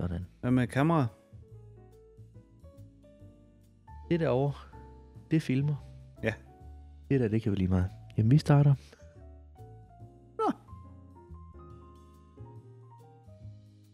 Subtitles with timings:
[0.00, 0.26] Sådan.
[0.40, 1.06] Hvad med kamera?
[4.10, 4.78] Det derovre,
[5.30, 5.74] det filmer.
[6.22, 6.34] Ja.
[7.10, 7.90] Det der, det kan vi lige meget.
[8.16, 8.74] Jamen, vi starter.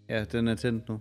[0.08, 1.00] Ja, den er tændt nu.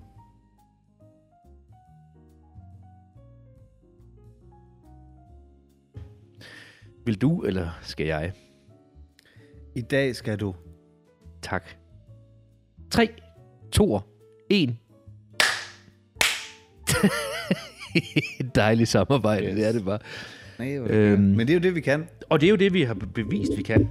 [7.05, 8.33] Vil du, eller skal jeg?
[9.75, 10.55] I dag skal du.
[11.41, 11.63] Tak.
[12.91, 13.07] 3,
[13.71, 13.99] 2,
[14.49, 14.77] 1.
[18.55, 19.55] Dejligt samarbejde, Yes.
[19.55, 19.99] det er det bare.
[20.59, 20.87] Nej, øhm.
[20.89, 21.21] Øhm.
[21.21, 22.07] Men det er jo det, vi kan.
[22.29, 23.87] Og det er jo det, vi har bevist, vi kan.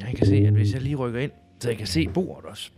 [0.00, 2.70] Jeg kan se, at hvis jeg lige rykker ind, så jeg kan se bordet også.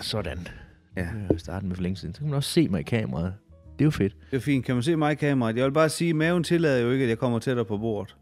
[0.00, 0.48] Sådan.
[0.96, 1.08] Ja.
[1.30, 2.14] Jeg startede med for længe siden.
[2.14, 3.34] Så kan man også se mig i kameraet.
[3.72, 4.16] Det er jo fedt.
[4.30, 4.64] Det er fint.
[4.64, 5.56] Kan man se mig i kameraet?
[5.56, 8.16] Jeg vil bare sige, at maven tillader jo ikke, at jeg kommer tættere på bordet.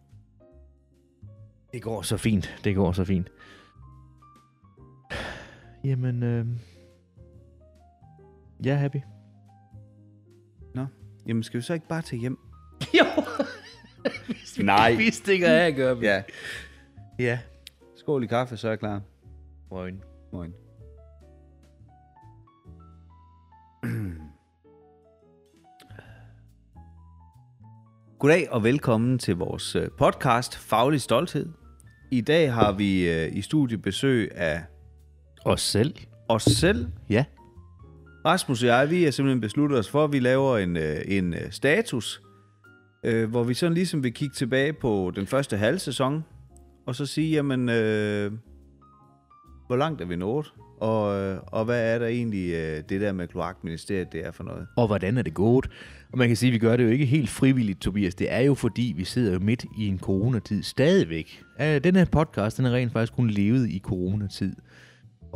[1.72, 2.56] Det går så fint.
[2.64, 3.26] Det går så fint.
[5.86, 6.46] Jamen, øh...
[8.64, 9.00] jeg er happy.
[11.26, 12.38] Jamen, skal vi så ikke bare tage hjem?
[12.98, 13.04] Jo!
[14.64, 14.94] Nej.
[14.94, 16.06] Vi stikker af, gør vi.
[16.06, 16.22] Ja.
[17.18, 17.38] Ja.
[17.96, 19.02] Skål i kaffe, så er jeg klar.
[19.70, 20.02] Moin.
[20.32, 20.54] Morgen.
[28.18, 31.48] Goddag og velkommen til vores øh, podcast Faglig Stolthed.
[32.10, 34.64] I dag har vi øh, i studiet besøg af
[35.46, 35.94] Os selv.
[36.28, 36.86] os selv.
[37.10, 37.24] Ja.
[38.24, 41.34] Rasmus og jeg, vi har simpelthen besluttet os for, at vi laver en, øh, en
[41.34, 42.22] øh, status,
[43.04, 46.24] øh, hvor vi sådan ligesom vil kigge tilbage på den første halv sæson,
[46.86, 48.32] og så sige, jamen, øh,
[49.66, 50.52] hvor langt er vi nået?
[50.80, 54.44] Og, øh, og hvad er der egentlig øh, det der med kloakministeriet, det er for
[54.44, 54.66] noget?
[54.76, 55.66] Og hvordan er det gået?
[56.12, 58.14] Og man kan sige, at vi gør det jo ikke helt frivilligt, Tobias.
[58.14, 61.42] Det er jo fordi, vi sidder jo midt i en coronatid stadigvæk.
[61.58, 64.52] Den her podcast, den er rent faktisk kun levet i coronatid.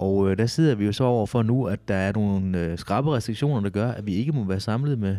[0.01, 2.79] Og uh, der sidder vi jo så over for nu, at der er nogle uh,
[2.79, 5.17] skrappe restriktioner, der gør, at vi ikke må være samlet med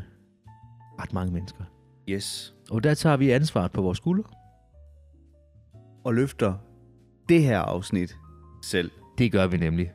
[1.02, 1.64] ret mange mennesker.
[2.10, 2.56] Yes.
[2.72, 4.24] Og der tager vi ansvaret på vores skuldre.
[6.04, 6.54] Og løfter
[7.30, 8.18] det her afsnit
[8.64, 8.92] selv.
[9.18, 9.92] Det gør vi nemlig.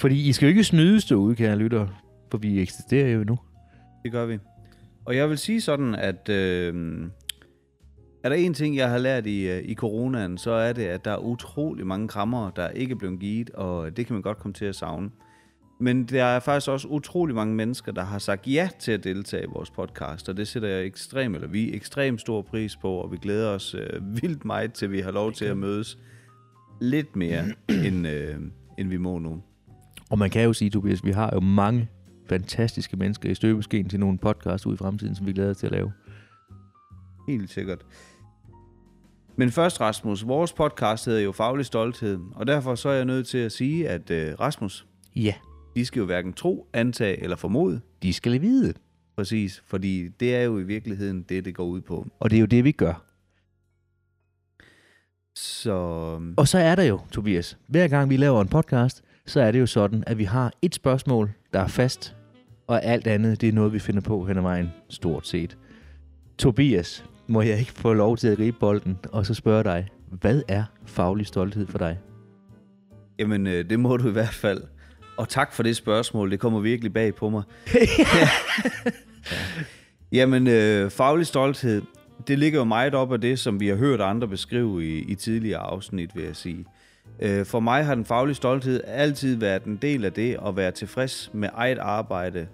[0.00, 1.86] Fordi I skal jo ikke snydes derude, kære lytter,
[2.30, 3.38] for vi eksisterer jo nu.
[4.02, 4.38] Det gør vi.
[5.04, 7.00] Og jeg vil sige sådan, at øh,
[8.22, 11.04] er der en ting, jeg har lært i, øh, i coronaen, så er det, at
[11.04, 14.38] der er utrolig mange krammer, der ikke er blevet givet, og det kan man godt
[14.38, 15.10] komme til at savne.
[15.82, 19.44] Men der er faktisk også utrolig mange mennesker, der har sagt ja til at deltage
[19.44, 23.12] i vores podcast, og det sætter jeg ekstrem, eller vi ekstremt stor pris på, og
[23.12, 25.98] vi glæder os øh, vildt meget til, at vi har lov til at mødes
[26.80, 27.44] lidt mere,
[27.86, 28.36] end, øh,
[28.78, 29.42] end vi må nu.
[30.10, 31.88] Og man kan jo sige, Tobias, vi har jo mange
[32.28, 35.66] fantastiske mennesker i støbeskeen til nogle podcast ud i fremtiden, som vi glæder os til
[35.66, 35.92] at lave.
[37.28, 37.86] Helt sikkert.
[39.40, 43.28] Men først, Rasmus, vores podcast hedder jo Faglig Stolthed, og derfor så er jeg nødt
[43.28, 44.86] til at sige, at uh, Rasmus,
[45.16, 45.34] Ja,
[45.76, 48.74] de skal jo hverken tro, antage eller formode, de skal vide.
[49.16, 52.06] præcis, fordi det er jo i virkeligheden det, det går ud på.
[52.20, 53.04] Og det er jo det, vi gør.
[55.34, 55.74] Så
[56.36, 59.60] Og så er der jo, Tobias, hver gang vi laver en podcast, så er det
[59.60, 62.16] jo sådan, at vi har et spørgsmål, der er fast,
[62.66, 65.58] og alt andet, det er noget, vi finder på hen ad vejen, stort set.
[66.38, 70.42] Tobias, må jeg ikke få lov til at gribe bolden, og så spørge dig, hvad
[70.48, 71.98] er faglig stolthed for dig?
[73.20, 74.62] jamen, øh, det må du i hvert fald.
[75.16, 77.42] Og tak for det spørgsmål, det kommer virkelig bag på mig.
[80.12, 81.82] Jamen, øh, faglig stolthed,
[82.28, 85.14] det ligger jo meget op af det, som vi har hørt andre beskrive i, i
[85.14, 86.64] tidligere afsnit, vil jeg sige.
[87.20, 90.70] Øh, for mig har den faglige stolthed altid været en del af det at være
[90.70, 92.46] tilfreds med eget arbejde.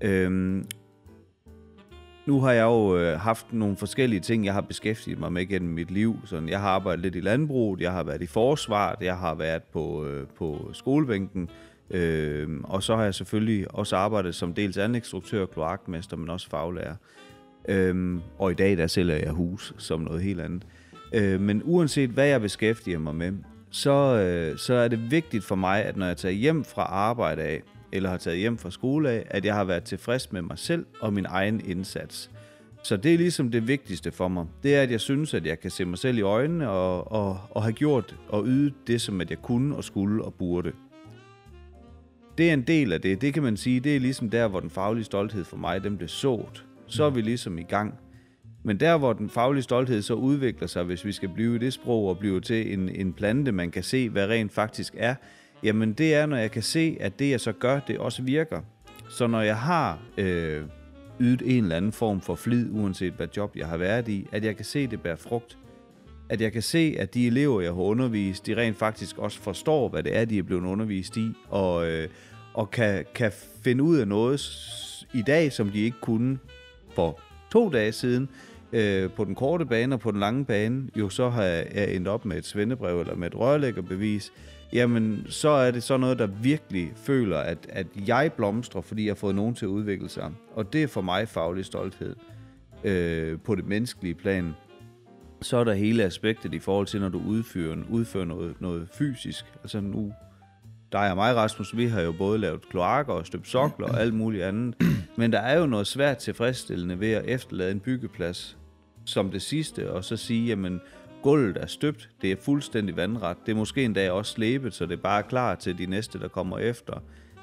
[0.00, 0.66] Øhm,
[2.30, 5.74] nu har jeg jo øh, haft nogle forskellige ting, jeg har beskæftiget mig med gennem
[5.74, 6.16] mit liv.
[6.24, 9.62] Sådan, jeg har arbejdet lidt i landbruget, jeg har været i forsvaret, jeg har været
[9.62, 11.48] på, øh, på skolebænken,
[11.90, 16.94] øh, og så har jeg selvfølgelig også arbejdet som dels anlægsstruktør, kloakmester, men også faglærer.
[17.68, 20.66] Øh, og i dag der sælger jeg hus som noget helt andet.
[21.14, 23.32] Øh, men uanset hvad jeg beskæftiger mig med,
[23.70, 27.42] så, øh, så er det vigtigt for mig, at når jeg tager hjem fra arbejde
[27.42, 30.58] af, eller har taget hjem fra skole af, at jeg har været tilfreds med mig
[30.58, 32.30] selv og min egen indsats.
[32.82, 34.46] Så det er ligesom det vigtigste for mig.
[34.62, 37.40] Det er, at jeg synes, at jeg kan se mig selv i øjnene og, og,
[37.50, 40.72] og have gjort og ydet det, som at jeg kunne og skulle og burde.
[42.38, 43.20] Det er en del af det.
[43.20, 45.96] Det kan man sige, det er ligesom der, hvor den faglige stolthed for mig, den
[45.96, 46.64] blev sået.
[46.86, 47.94] Så er vi ligesom i gang.
[48.62, 51.72] Men der, hvor den faglige stolthed så udvikler sig, hvis vi skal blive i det
[51.72, 55.14] sprog og blive til en, en plante, man kan se, hvad rent faktisk er,
[55.62, 58.60] jamen det er, når jeg kan se, at det, jeg så gør, det også virker.
[59.08, 60.62] Så når jeg har øh,
[61.20, 64.44] ydet en eller anden form for flid, uanset hvad job jeg har været i, at
[64.44, 65.58] jeg kan se, det bærer frugt,
[66.28, 69.88] at jeg kan se, at de elever, jeg har undervist, de rent faktisk også forstår,
[69.88, 72.08] hvad det er, de er blevet undervist i, og, øh,
[72.54, 73.32] og kan, kan
[73.64, 74.40] finde ud af noget
[75.14, 76.38] i dag, som de ikke kunne
[76.94, 77.20] for
[77.52, 78.28] to dage siden,
[78.72, 82.08] øh, på den korte bane og på den lange bane, jo så har jeg endt
[82.08, 84.32] op med et svendebrev eller med et rørlæggerbevis,
[84.72, 89.10] jamen så er det så noget, der virkelig føler, at, at jeg blomstrer, fordi jeg
[89.10, 90.32] har fået nogen til at udvikle sig.
[90.54, 92.16] Og det er for mig faglig stolthed
[92.84, 94.54] øh, på det menneskelige plan.
[95.42, 99.44] Så er der hele aspektet i forhold til, når du udfører, udfører noget, noget fysisk.
[99.62, 100.12] Altså nu,
[100.92, 104.14] dig og mig, Rasmus, vi har jo både lavet kloakker og støbt sokler og alt
[104.14, 104.74] muligt andet.
[105.16, 108.56] Men der er jo noget svært tilfredsstillende ved at efterlade en byggeplads
[109.04, 110.80] som det sidste, og så sige, jamen,
[111.22, 114.92] gulvet er støbt, det er fuldstændig vandret, det er måske endda også slæbet, så det
[114.92, 117.02] er bare klar til de næste, der kommer efter.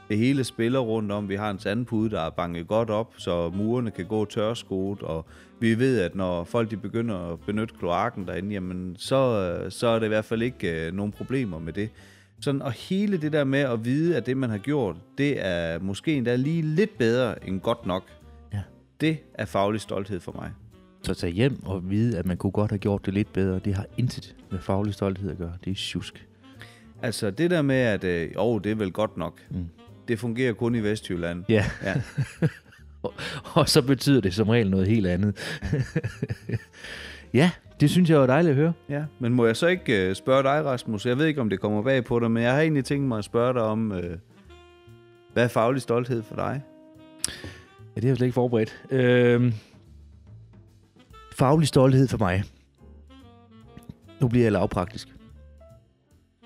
[0.09, 3.50] Det hele spiller rundt om, vi har en sandpude, der er banket godt op, så
[3.50, 5.25] murene kan gå tørskoet, og
[5.59, 10.00] vi ved, at når folk de begynder at benytte kloakken derinde, jamen, så, så er
[10.00, 11.89] det i hvert fald ikke øh, nogen problemer med det.
[12.39, 15.80] Sådan, og hele det der med at vide, at det, man har gjort, det er
[15.80, 18.03] måske endda lige lidt bedre end godt nok.
[18.53, 18.62] Ja.
[19.01, 20.51] Det er faglig stolthed for mig.
[21.07, 23.75] Så tage hjem og vide, at man kunne godt have gjort det lidt bedre, det
[23.75, 25.54] har intet med faglig stolthed at gøre.
[25.65, 26.27] Det er tjusk.
[27.01, 29.65] Altså det der med, at øh, oh, det er vel godt nok, Mm.
[30.07, 31.44] det fungerer kun i Vestjylland.
[31.50, 31.94] Ja, Ja.
[33.04, 33.13] og,
[33.54, 35.59] og så betyder det som regel noget helt andet.
[37.33, 38.74] ja, det synes jeg var dejligt at høre.
[38.89, 39.04] ja.
[39.19, 41.06] Men må jeg så ikke øh, spørge dig, Rasmus?
[41.06, 43.18] Jeg ved ikke, om det kommer bag på dig, men jeg har egentlig tænkt mig
[43.18, 44.18] at spørge dig om, øh,
[45.33, 46.62] hvad er faglig stolthed for dig?
[47.95, 48.83] Ja, det er jeg slet ikke forberedt.
[48.92, 49.54] Øhm,
[51.37, 52.43] faglig stolthed for mig.
[54.21, 55.17] Nu bliver jeg lavpraktisk.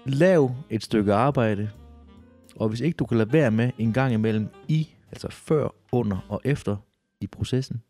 [0.05, 1.69] Lav et stykke arbejde,
[2.55, 6.25] og hvis ikke du kan lade være med en gang imellem i, altså før, under
[6.29, 6.77] og efter
[7.21, 7.81] i processen,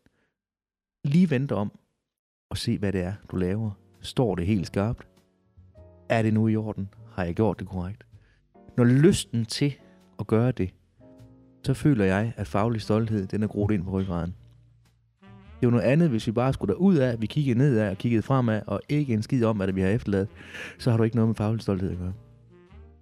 [1.04, 1.72] lige vente om
[2.50, 3.70] og se, hvad det er, du laver.
[4.00, 5.06] Står det helt skarpt?
[6.08, 6.88] Er det nu i orden?
[7.12, 8.06] Har jeg gjort det korrekt?
[8.76, 9.74] Når lysten til
[10.18, 10.74] at gøre det
[11.64, 14.34] så føler jeg, at faglig stolthed, den er groet ind på ryggraden.
[15.62, 17.98] Det er jo noget andet, hvis vi bare skulle derud af, vi kiggede nedad og
[17.98, 20.30] kiggede fremad, og ikke en skid om, hvad det vi har efterladt,
[20.78, 22.12] så har du ikke noget med faglig stolthed at gøre.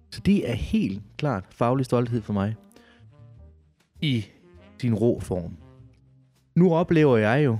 [0.09, 2.55] Så det er helt klart faglig stolthed for mig.
[4.01, 4.25] I
[4.81, 5.57] sin rå form.
[6.55, 7.57] Nu oplever jeg jo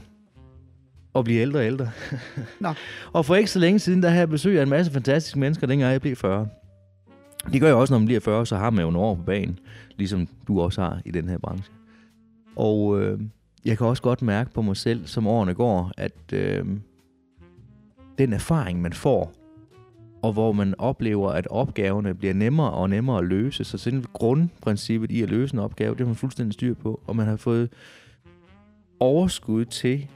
[1.16, 1.90] at blive ældre og ældre.
[2.60, 2.74] Nå.
[3.14, 5.68] og for ikke så længe siden, der havde jeg besøg af en masse fantastiske mennesker,
[5.68, 6.48] dengang jeg blev 40.
[7.54, 9.24] Det gør jeg også, når man bliver 40, så har man jo nogle år på
[9.24, 9.60] banen,
[9.98, 11.74] ligesom du også har i den her branche.
[12.56, 13.20] Og øh,
[13.66, 16.66] jeg kan også godt mærke på mig selv, som årene går, at øh,
[18.18, 19.34] den erfaring, man får,
[20.22, 25.12] og hvor man oplever, at opgaverne bliver nemmere og nemmere at løse, så selve grundprincippet
[25.12, 27.70] i at løse en opgave, det har man fuldstændig styr på, og man har fået
[29.00, 30.08] overskud til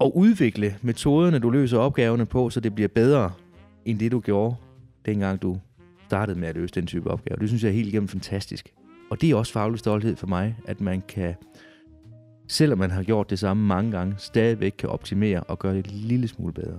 [0.00, 3.32] at udvikle metoderne, du løser opgaverne på, så det bliver bedre,
[3.84, 4.56] end det du gjorde,
[5.06, 5.58] dengang du
[6.06, 7.38] startede med at løse den type opgave.
[7.40, 8.72] Det synes jeg er helt igennem fantastisk.
[9.12, 11.34] Og det er også faglig stolthed for mig, at man kan,
[12.48, 15.92] selvom man har gjort det samme mange gange, stadigvæk kan optimere og gøre det en
[15.92, 16.78] lille smule bedre.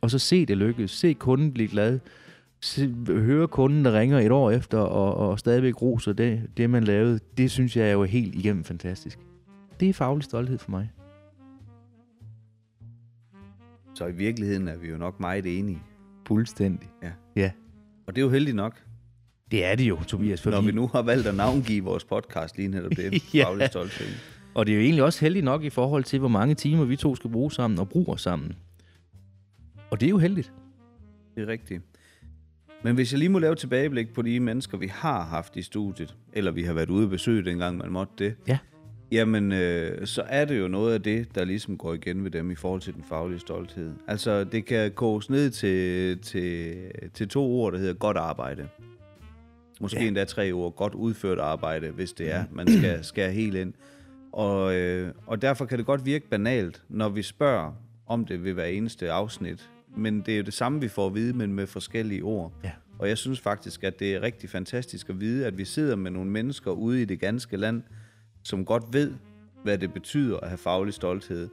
[0.00, 0.90] Og så se det lykkes.
[0.90, 1.98] Se kunden blive glad.
[2.60, 6.84] Se, høre kunden, der ringer et år efter og, og stadigvæk roser det, det, man
[6.84, 7.20] lavede.
[7.36, 9.18] Det synes jeg er jo helt igennem fantastisk.
[9.80, 10.90] Det er faglig stolthed for mig.
[13.94, 15.82] Så i virkeligheden er vi jo nok meget enige.
[16.26, 16.88] Fuldstændig.
[18.06, 18.82] Og det er jo heldigt nok,
[19.50, 20.42] Det er det jo, Tobias.
[20.42, 20.56] Fordi...
[20.56, 23.22] når vi nu har valgt at navngive vores podcast lige netop det.
[23.34, 23.44] Ja.
[23.44, 24.06] Faglig stolthed.
[24.54, 26.96] Og det er jo egentlig også heldigt nok i forhold til, hvor mange timer vi
[26.96, 28.52] to skal bruge sammen og bruger sammen.
[29.90, 30.52] Og det er jo heldigt.
[31.34, 31.82] Det er rigtigt.
[32.84, 36.14] Men hvis jeg lige må lave tilbageblik på de mennesker, vi har haft i studiet,
[36.32, 38.58] eller vi har været ude og besøge dengang, man måtte det, Ja.
[39.12, 42.50] jamen, øh, så er det jo noget af det, der ligesom går igen ved dem
[42.50, 43.92] i forhold til den faglige stolthed.
[44.06, 46.76] Altså, det kan koges ned til, til,
[47.14, 48.68] til to ord, der hedder godt arbejde.
[49.80, 50.06] Måske Ja.
[50.06, 50.76] endda tre ord.
[50.76, 53.72] Godt udført arbejde, hvis det er, man skal skære helt ind.
[54.32, 57.72] Og, øh, og derfor kan det godt virke banalt, når vi spørger
[58.06, 59.70] om det ved hver eneste afsnit.
[59.96, 62.52] Men det er jo det samme, vi får at vide, men med forskellige ord.
[62.64, 62.70] Ja.
[62.98, 66.10] Og jeg synes faktisk, at det er rigtig fantastisk at vide, at vi sidder med
[66.10, 67.82] nogle mennesker ude i det ganske land,
[68.42, 69.12] som godt ved,
[69.64, 71.48] hvad det betyder at have faglig stolthed.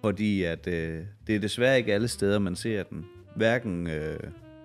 [0.00, 3.04] Fordi at øh, det er desværre ikke alle steder, man ser den.
[3.36, 4.18] Hverken, øh,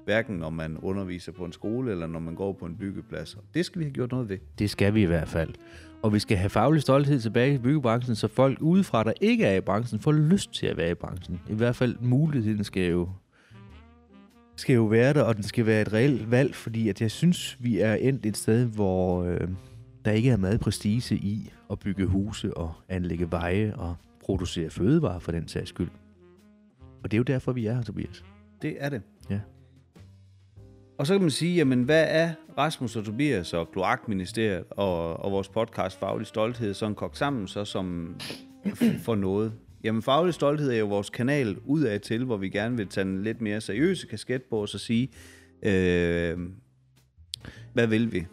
[0.10, 3.36] hverken når man underviser på en skole, eller når man går på en byggeplads.
[3.36, 4.38] Og Det skal vi have gjort noget ved.
[4.60, 5.54] Det skal vi i hvert fald.
[6.02, 9.56] Og vi skal have faglig stolthed tilbage i byggebranchen, så folk udefra, der ikke er
[9.56, 11.40] i branchen, får lyst til at være i branchen.
[11.50, 13.10] I hvert fald muligheden skal jo,
[14.56, 17.58] skal jo være der, og den skal være et reelt valg, fordi at jeg synes,
[17.60, 19.48] vi er endt et sted, hvor øh,
[20.06, 25.20] der ikke er meget prestige i at bygge huse og anlægge veje og producere fødevarer
[25.20, 25.90] for den sags skyld.
[27.04, 28.24] Og det er jo derfor, vi er her, Tobias.
[28.62, 29.02] Det er det.
[29.30, 29.40] Ja.
[31.00, 35.32] Og så kan man sige, jamen hvad er Rasmus og Tobias og Kloakministeriet og, og
[35.32, 38.16] vores podcast Faglig Stolthed sådan kogt sammen så som
[39.06, 39.54] for noget?
[39.84, 43.08] Jamen Faglig Stolthed er jo vores kanal ud af til, hvor vi gerne vil tage
[43.08, 45.10] en lidt mere seriøse kasket på os og sige,
[45.64, 46.38] øh,
[47.74, 48.26] hvad vil vi?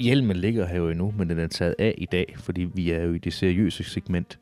[0.00, 3.02] Hjelmen ligger her jo endnu, men den er taget af i dag, fordi vi er
[3.02, 4.38] jo i det seriøse segment.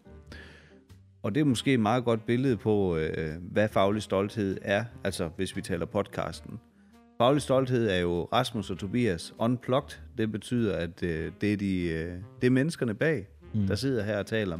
[1.22, 5.30] Og det er måske et meget godt billede på, øh, hvad faglig stolthed er, altså
[5.36, 6.58] hvis vi taler podcasten.
[7.20, 9.98] Faglig stolthed er jo Rasmus og Tobias unplugged.
[10.18, 13.66] Det betyder, at øh, det, er de, øh, det er menneskerne bag, mm.
[13.66, 14.58] der sidder her og taler.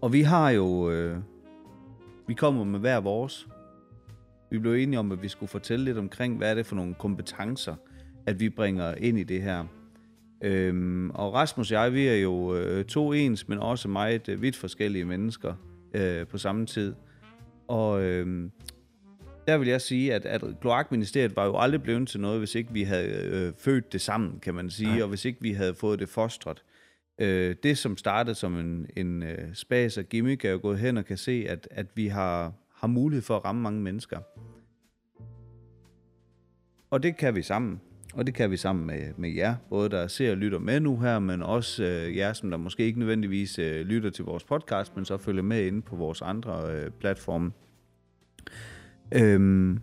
[0.00, 0.90] Og vi har jo...
[0.90, 1.16] Øh,
[2.26, 3.48] vi kommer med hver vores.
[4.50, 6.94] Vi blev enige om, at vi skulle fortælle lidt omkring, hvad er det for nogle
[6.94, 7.74] kompetencer,
[8.26, 9.64] at vi bringer ind i det her.
[10.44, 14.42] Øhm, og Rasmus og jeg, vi er jo øh, to ens, men også meget øh,
[14.42, 15.54] vidt forskellige mennesker
[15.94, 16.94] øh, på samme tid.
[17.68, 18.50] Og øh,
[19.46, 22.72] der vil jeg sige, at, at Kloakministeriet var jo aldrig blevet til noget, hvis ikke
[22.72, 25.02] vi havde øh, født det sammen, kan man sige, Nej.
[25.02, 26.62] og hvis ikke vi havde fået det fostret.
[27.18, 30.96] Øh, det, som startede som en, en øh, spas og gimmick, er jo gået hen
[30.96, 34.18] og kan se, at, at vi har, har mulighed for at ramme mange mennesker.
[36.90, 37.80] Og det kan vi sammen.
[38.14, 40.98] Og det kan vi sammen med, med jer, både der ser og lytter med nu
[40.98, 44.96] her, men også øh, jer, som der måske ikke nødvendigvis øh, lytter til vores podcast,
[44.96, 47.52] men så følger med inde på vores andre øh, platforme.
[49.14, 49.78] Øhm,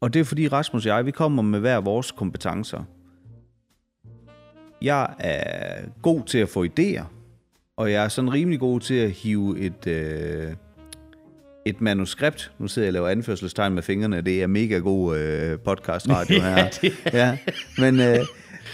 [0.00, 2.84] og det er fordi Rasmus og jeg, vi kommer med hver vores kompetencer.
[4.82, 7.04] Jeg er god til at få idéer,
[7.76, 10.52] og jeg er sådan rimelig god til at hive et, øh,
[11.64, 12.52] et manuskript.
[12.58, 16.40] Nu sidder jeg og laver anførselstegn med fingrene, det er mega god øh, podcast radio
[16.46, 16.68] her.
[16.82, 17.38] ja, ja.
[17.78, 18.18] Men øh,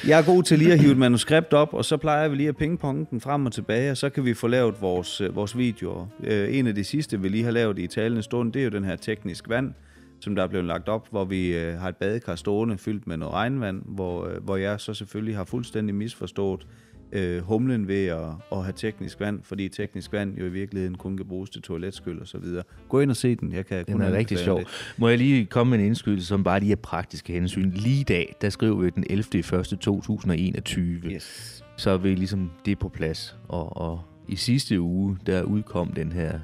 [0.06, 2.48] jeg er god til lige at hive et manuskript op, og så plejer vi lige
[2.48, 5.58] at pingponge den frem og tilbage, og så kan vi få lavet vores, øh, vores
[5.58, 6.06] videoer.
[6.25, 8.70] Øh, en af de sidste, vi lige har lavet i talende stund, det er jo
[8.70, 9.75] den her teknisk vand,
[10.20, 13.16] som der er blevet lagt op, hvor vi øh, har et badekar stående fyldt med
[13.16, 16.66] noget regnvand, hvor, øh, hvor jeg så selvfølgelig har fuldstændig misforstået
[17.12, 21.16] øh, humlen ved at, at have teknisk vand, fordi teknisk vand jo i virkeligheden kun
[21.16, 22.62] kan bruges til toiletskyld og så videre.
[22.88, 23.52] Gå ind og se den.
[23.52, 24.58] Jeg kan den er rigtig sjov.
[24.58, 24.94] Det.
[24.99, 27.70] Må jeg lige komme med en indskydelse, som bare lige er praktiske hensyn.
[27.70, 29.38] Lige i dag, der skriver vi den 11.
[29.38, 29.78] 1.
[29.80, 31.00] 2021.
[31.04, 31.64] Yes.
[31.76, 33.37] Så er vi ligesom det på plads.
[33.49, 36.40] Og, og i sidste uge, der udkom den her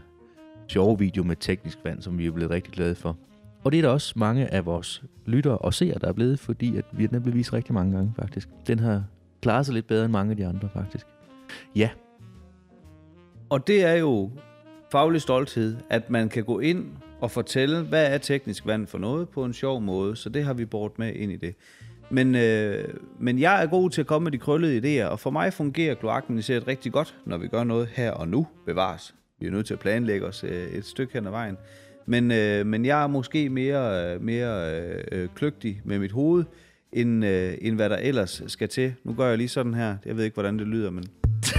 [0.69, 3.17] sjove video med teknisk vand, som vi er blevet rigtig glade for.
[3.65, 6.77] Og det er der også mange af vores lyttere og seere, der er blevet, fordi
[6.77, 8.49] at vi er blevet vist rigtig mange gange faktisk.
[8.67, 9.05] Den har
[9.43, 11.07] klaret sig lidt bedre end mange af de andre faktisk.
[11.77, 11.91] Ja.
[13.51, 14.31] Og det er jo
[14.93, 16.87] faglig stolthed, at man kan gå ind
[17.21, 20.55] og fortælle, hvad er teknisk vand for noget på en sjov måde, så det har
[20.55, 21.55] vi bort med ind i det.
[22.11, 22.85] Men, øh,
[23.19, 25.95] men jeg er god til at komme med de krøllede idéer, og for mig fungerer
[25.95, 29.15] kloakministeriet rigtig godt, når vi gør noget her og nu bevares.
[29.41, 31.57] Vi er nødt til at planlægge os øh, et stykke hen ad vejen.
[32.13, 34.81] Men, øh, men jeg er måske mere, mere
[35.13, 36.45] øh, kløgtig med mit hoved,
[36.93, 38.95] end, øh, end hvad der ellers skal til.
[39.05, 39.97] Nu gør jeg lige sådan her.
[40.07, 41.03] Jeg ved ikke, hvordan det lyder, men...
[41.03, 41.57] det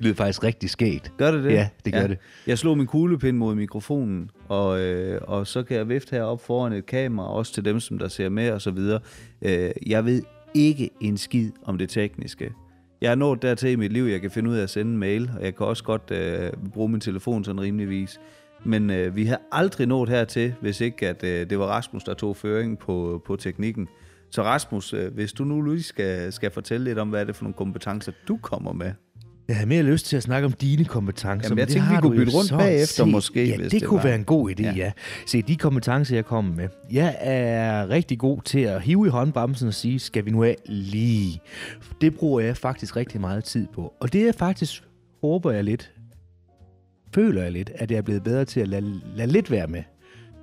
[0.00, 1.12] lyder faktisk rigtig skægt.
[1.18, 1.52] Gør det det?
[1.52, 2.06] Ja, det gør ja.
[2.06, 2.18] det.
[2.46, 6.72] Jeg slog min kuglepind mod mikrofonen, og, øh, og så kan jeg vifte herop foran
[6.72, 9.00] et kamera, også til dem, som der ser med og så videre.
[9.42, 10.22] Øh, jeg ved
[10.54, 12.52] ikke en skid om det tekniske.
[13.00, 14.98] Jeg er nået dertil i mit liv, jeg kan finde ud af at sende en
[14.98, 18.20] mail, og jeg kan også godt øh, bruge min telefon sådan rimeligvis.
[18.66, 22.14] Men øh, vi har aldrig nået hertil, hvis ikke at øh, det var Rasmus, der
[22.14, 23.88] tog føring på, på teknikken.
[24.30, 27.36] Så Rasmus, øh, hvis du nu lige skal, skal fortælle lidt om, hvad er det
[27.36, 28.92] for nogle kompetencer, du kommer med?
[29.48, 31.48] Jeg har mere lyst til at snakke om dine kompetencer.
[31.48, 33.48] Jamen, jeg tænkte, vi kunne bytte rundt bagefter se, måske.
[33.48, 34.02] Ja, det, det kunne var.
[34.02, 34.72] være en god idé, ja.
[34.72, 34.92] ja.
[35.26, 36.68] Se, de kompetencer, jeg kommer med.
[36.92, 40.56] Jeg er rigtig god til at hive i håndbremsen og sige, skal vi nu af
[40.66, 41.40] lige?
[42.00, 43.92] Det bruger jeg faktisk rigtig meget tid på.
[44.00, 44.82] Og det er faktisk,
[45.20, 45.92] håber jeg lidt,
[47.16, 49.82] føler jeg lidt, at jeg er blevet bedre til at lade, lade lidt være med.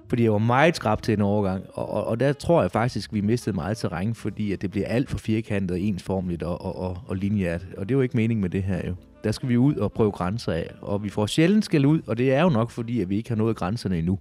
[0.08, 3.13] Fordi jeg var meget skrab til en overgang, og, og, og der tror jeg faktisk,
[3.13, 6.75] vi mistede meget terræn, fordi at det bliver alt for firkantet og ensformligt og, og,
[6.75, 7.68] og, og lineært.
[7.77, 8.96] Og det er jo ikke meningen med det her jo.
[9.24, 12.18] Der skal vi ud og prøve grænser af, og vi får sjældent skal ud, og
[12.18, 14.20] det er jo nok fordi, at vi ikke har nået grænserne endnu.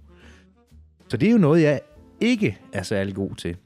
[1.07, 1.79] Så det er jo noget, jeg
[2.21, 3.57] ikke er særlig god til.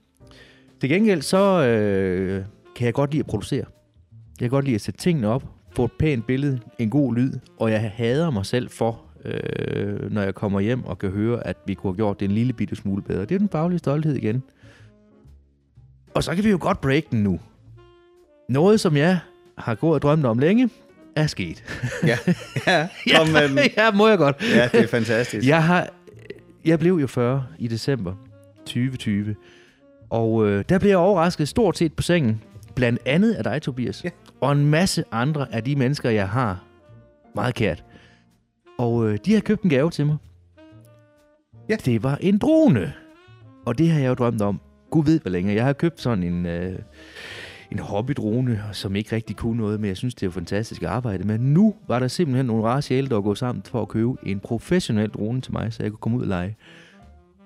[0.81, 3.65] Til gengæld så øh, kan jeg godt lide at producere.
[4.39, 7.33] Jeg kan godt lide at sætte tingene op, få et pænt billede, en god lyd,
[7.59, 11.57] og jeg hader mig selv for, øh, når jeg kommer hjem og kan høre, at
[11.65, 13.21] vi kunne have gjort det en lille bitte smule bedre.
[13.21, 14.43] Det er den faglige stolthed igen.
[16.13, 17.39] Og så kan vi jo godt break den nu.
[18.49, 19.19] Noget, som jeg
[19.57, 20.69] har gået og drømt om længe,
[21.15, 21.63] er sket.
[22.03, 22.17] ja,
[22.67, 23.59] ja, kom med den.
[23.77, 24.35] ja, må jeg godt.
[24.55, 25.47] Ja, det er fantastisk.
[25.47, 25.89] Jeg, har,
[26.65, 28.13] jeg blev jo 40 i december
[28.65, 29.35] 2020,
[30.09, 32.41] og øh, der blev jeg overrasket stort set på sengen,
[32.77, 34.03] blandt andet af dig, Tobias.
[34.03, 34.09] Ja
[34.41, 36.63] og en masse andre af de mennesker, jeg har
[37.35, 37.83] meget kært.
[38.77, 40.17] Og øh, de har købt en gave til mig.
[41.69, 41.75] Ja.
[41.75, 42.93] Det var en drone.
[43.65, 44.59] Og det har jeg jo drømt om.
[44.91, 45.55] Gud ved, hvor længe.
[45.55, 46.79] Jeg har købt sådan en, øh,
[47.71, 51.23] en hobbydrone, som ikke rigtig kunne noget, men jeg synes, det er fantastisk at arbejde
[51.23, 51.37] med.
[51.39, 54.39] Nu var der simpelthen nogle rare sjæle, der var gået sammen for at købe en
[54.39, 56.55] professionel drone til mig, så jeg kunne komme ud og lege.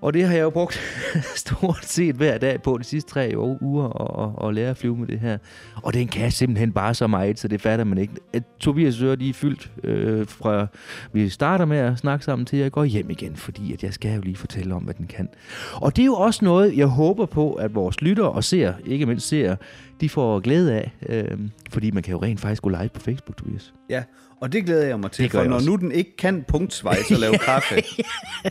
[0.02, 0.82] Og det har jeg jo brugt
[1.36, 4.98] stort set hver dag på de sidste tre uger og, og, og lære at flyve
[4.98, 5.38] med det her.
[5.84, 8.14] Og den kan simpelthen bare så meget, så det fatter man ikke.
[8.34, 10.68] At Tobias Øre, de er fyldt øh, fra,
[11.14, 14.16] vi starter med at snakke sammen til, jeg går hjem igen, fordi at jeg skal
[14.16, 15.30] jo lige fortælle om, hvad den kan.
[15.74, 19.06] Og det er jo også noget, jeg håber på, at vores lyttere og ser, ikke
[19.06, 19.56] mindst ser,
[20.02, 21.40] de får glæde af, øh,
[21.70, 23.74] fordi man kan jo rent faktisk gå live på Facebook, Tobias.
[23.90, 24.04] Ja,
[24.42, 25.70] og det glæder jeg mig til, Det for når også.
[25.70, 27.76] nu den ikke kan punktsvejs og lave kaffe,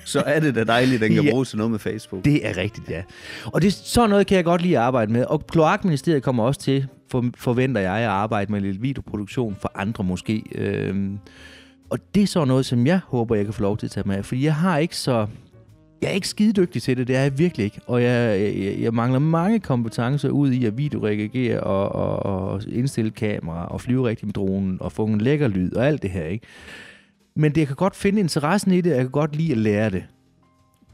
[0.04, 1.30] så er det da dejligt, at den kan Ja.
[1.30, 2.24] bruges til noget med Facebook.
[2.24, 3.02] Det er rigtigt, ja.
[3.46, 5.24] Og det, sådan noget kan jeg godt lide at arbejde med.
[5.24, 10.04] Og Kloakministeriet kommer også til, for, forventer jeg, at arbejde med lidt videoproduktion for andre
[10.04, 10.42] måske.
[10.54, 11.18] Øhm,
[11.90, 14.08] og det er så noget, som jeg håber, jeg kan få lov til at tage
[14.08, 14.22] med.
[14.22, 15.26] Fordi jeg har ikke så...
[16.02, 17.80] Jeg er ikke skidedygtig til det, det er jeg virkelig ikke.
[17.86, 23.10] Og jeg, jeg, jeg mangler mange kompetencer ud i at videoreagere og, og, og indstille
[23.10, 26.24] kamera og flyve rigtigt med dronen og få en lækker lyd og alt det her,
[26.24, 26.46] ikke?
[27.34, 29.58] Men det, jeg kan godt finde interessen i det, og jeg kan godt lide at
[29.58, 30.04] lære det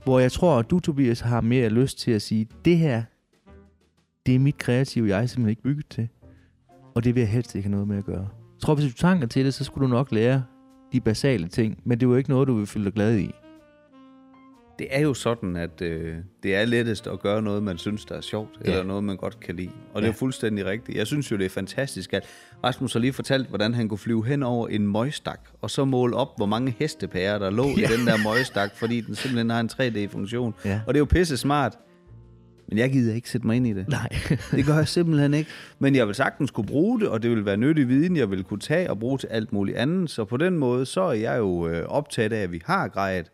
[0.06, 3.02] hvor jeg tror, at du, Tobias, har mere lyst til at sige, det her,
[4.26, 6.08] det er mit kreative, jeg er simpelthen ikke bygget til.
[6.94, 8.28] Og det vil jeg helst ikke have noget med at gøre.
[8.54, 10.44] Jeg tror, hvis du tanker til det, så skulle du nok lære
[10.92, 13.30] de basale ting, men det er jo ikke noget, du vil føle dig glad i.
[14.78, 18.14] Det er jo sådan, at øh, det er lettest at gøre noget, man synes, der
[18.14, 18.70] er sjovt, Ja.
[18.70, 19.70] eller noget, man godt kan lide.
[19.94, 20.12] Og det Ja.
[20.12, 20.98] er fuldstændig rigtigt.
[20.98, 22.24] Jeg synes jo, det er fantastisk, at
[22.64, 26.16] Rasmus har lige fortalt, hvordan han kunne flyve hen over en møgstak, og så måle
[26.16, 27.64] op, hvor mange hestepærer, der lå.
[27.78, 27.88] Ja.
[27.88, 30.54] i den der møgstak, fordi den simpelthen har en 3D-funktion.
[30.64, 30.80] Ja.
[30.86, 31.78] Og det er jo pisse smart.
[32.68, 33.88] Men jeg gider ikke sætte mig ind i det.
[33.88, 34.08] Nej.
[34.56, 35.50] Det gør jeg simpelthen ikke.
[35.78, 38.44] Men jeg vil sagtens kunne bruge det, og det vil være nyttig viden, jeg vil
[38.44, 40.10] kunne tage og bruge til alt muligt andet.
[40.10, 43.30] Så på den måde, så er jeg jo øh, optaget af, at vi har grejet.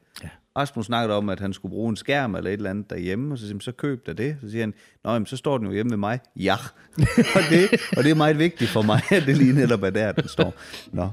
[0.59, 3.39] Rasmus snakkede om, at han skulle bruge en skærm eller et eller andet derhjemme, og
[3.39, 4.37] så siger han, så køb dig det.
[4.41, 6.21] Så siger han, Nå, jamen, så står den jo hjemme ved mig.
[6.37, 6.55] Ja.
[7.37, 10.13] og, det, og det er meget vigtigt for mig, at det lige netop er der,
[10.13, 10.55] den står.
[10.93, 11.09] Nå.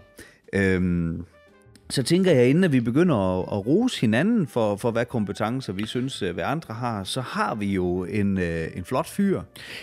[0.54, 1.26] Øhm,
[1.90, 5.74] så tænker jeg, inden at vi begynder at, at rose hinanden for, for, hvad kompetencer
[5.74, 9.42] vi synes, øh, hvad andre har, så har vi jo en, øh, en flot fyr.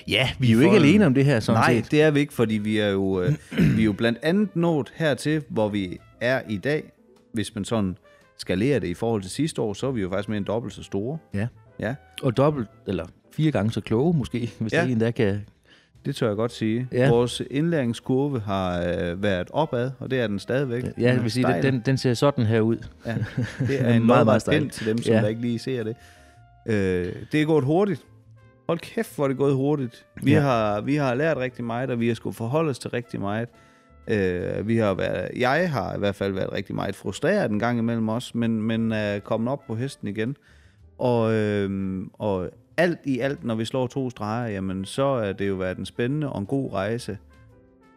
[0.09, 0.89] Ja, vi er jo ikke Folden.
[0.89, 1.91] alene om det her, sådan Nej, set.
[1.91, 3.33] det er vi ikke, fordi vi er jo, øh,
[3.77, 6.93] vi er jo blandt andet nået hertil, hvor vi er i dag.
[7.33, 7.97] Hvis man sådan
[8.39, 10.75] skalerer det i forhold til sidste år, så er vi jo faktisk mere end dobbelt
[10.75, 11.19] så store.
[11.35, 11.47] Ja.
[11.81, 14.87] Ja, Og dobbelt, eller fire gange så kloge måske, hvis Ja.
[14.87, 15.41] en der kan...
[16.05, 16.89] det tør jeg godt sige.
[16.93, 17.09] Ja.
[17.11, 20.85] Vores indlæringskurve har øh, været opad, og det er den stadigvæk.
[20.85, 22.77] Ja, jeg vil sige, den, den ser sådan her ud.
[23.07, 23.15] Ja,
[23.69, 25.21] det er Meget, en meget meget, pind til dem, som Ja.
[25.21, 25.97] der ikke lige ser det.
[26.67, 28.05] Øh, det er gået hurtigt.
[28.69, 30.07] Hold kæft, hvor er det gået hurtigt.
[30.23, 30.41] Vi, ja.
[30.41, 33.49] har, vi har lært rigtig meget, og vi har skulle forholde os til rigtig meget.
[34.09, 37.79] Øh, vi har været, jeg har i hvert fald været rigtig meget frustreret en gang
[37.79, 40.37] imellem os, men, men er kommet op på hesten igen.
[40.99, 45.49] Og, øh, og alt i alt, når vi slår to streger, jamen, så er det
[45.49, 47.19] jo været en spændende og en god rejse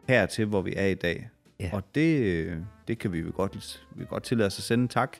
[0.07, 1.29] hertil, hvor vi er i dag.
[1.59, 1.69] Ja.
[1.73, 4.81] Og det, øh, det kan vi jo godt, vi kan godt tillade os at sende
[4.81, 5.17] en tak.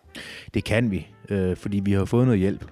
[0.54, 2.71] Det kan vi, øh, fordi vi har fået noget hjælp.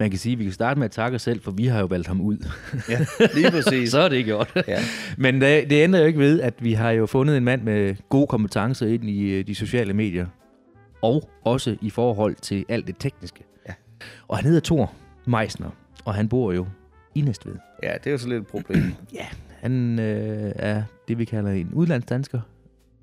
[0.00, 1.80] Man kan sige, at vi kan starte med at takke os selv, for vi har
[1.80, 2.36] jo valgt ham ud.
[2.88, 2.98] Ja,
[3.34, 3.90] lige præcis.
[3.92, 4.62] Så er det gjort.
[4.68, 4.78] Ja.
[5.16, 7.94] Men det, det ændrer jo ikke ved, at vi har jo fundet en mand med
[8.08, 10.26] gode kompetencer ind i øh, de sociale medier.
[11.02, 13.44] Og også i forhold til alt det tekniske.
[13.68, 13.72] Ja.
[14.28, 14.92] Og han hedder Thor
[15.26, 15.70] Meisner,
[16.04, 16.66] og han bor jo
[17.14, 17.54] i Næstved.
[17.82, 18.82] ja, det er jo så lidt et problem.
[19.14, 19.26] Ja,
[19.60, 22.40] han øh, er det, vi kalder en udlandsdansker.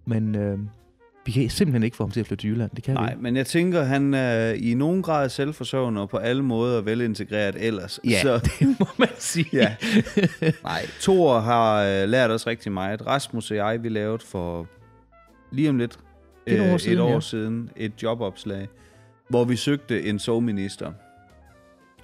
[0.06, 0.60] Men øh,
[1.26, 2.72] vi kan simpelthen ikke få ham til at flytte til Jylland.
[2.76, 3.24] Det kan vi Nej, ikke.
[3.24, 8.00] men jeg tænker, han er i nogen grad selvforsørgende og på alle måder velintegreret ellers.
[8.04, 9.48] Ja, Så, det må man sige.
[9.54, 9.76] ja.
[10.64, 13.06] Nej, Thor har øh, lært os rigtig meget.
[13.08, 14.68] Rasmus og jeg, vi lavede for
[15.52, 16.00] lige om lidt
[16.48, 17.20] Et år øh, siden, et år ja.
[17.20, 18.68] siden et jobopslag,
[19.30, 20.92] hvor vi søgte en sovminister.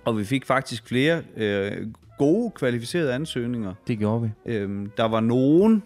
[0.06, 3.74] Og vi fik faktisk flere øh, gode, kvalificerede ansøgninger.
[3.88, 4.52] Det gjorde vi.
[4.52, 5.84] Øhm, der var nogen,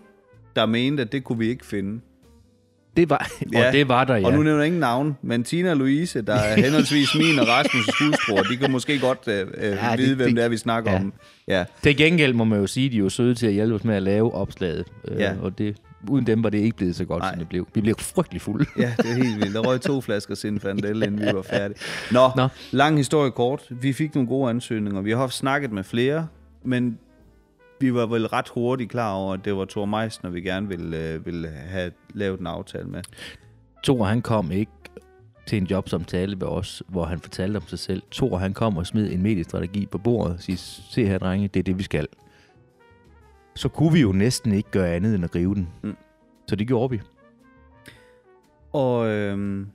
[0.55, 2.01] der mente, at det kunne vi ikke finde.
[2.97, 4.25] Det var, Ja, og det var der, ja.
[4.25, 7.45] Og nu nævner jeg ingen navn, men Tina og Louise, der er henholdsvis min og
[7.59, 10.43] Rasmus' skudsbror, de kan måske godt øh, øh, Ja, ja, det- vide, hvem det- det
[10.43, 10.97] er, vi snakker ja.
[10.97, 11.13] om.
[11.47, 13.75] Ja, Til gengæld må man jo sige, at de er jo søde til at hjælpe
[13.75, 14.85] os med at lave opslaget.
[15.07, 15.33] Øh, Ja.
[15.41, 15.77] Og det,
[16.09, 17.31] uden dem var det ikke blevet så godt, Nej.
[17.31, 17.67] som det blev.
[17.73, 18.65] Vi blev frygtelig fulde.
[18.79, 19.53] ja, det er helt vildt.
[19.53, 21.79] Der røg to flasker Sinfandel, inden vi var færdige.
[22.11, 22.29] Nå.
[22.35, 23.61] Nå, lang historie kort.
[23.69, 25.01] Vi fik nogle gode ansøgninger.
[25.01, 26.27] Vi har haft snakket med flere,
[26.65, 26.97] men
[27.79, 30.97] vi var vel ret hurtigt klar over, at det var Thor Meisner, vi gerne ville,
[30.97, 33.01] øh, ville have lavet en aftale med.
[33.83, 34.71] Thor, han kom ikke
[35.45, 38.03] til en jobsamtale ved os, hvor han fortalte om sig selv.
[38.11, 41.59] Thor, han kom og smed en mediestrategi på bordet og sige, se her drenge, det
[41.59, 42.07] er det, vi skal.
[43.55, 45.69] Så kunne vi jo næsten ikke gøre andet end at gribe den.
[45.83, 45.95] Mm.
[46.47, 47.01] Så det gjorde vi.
[48.73, 49.67] Og øhm,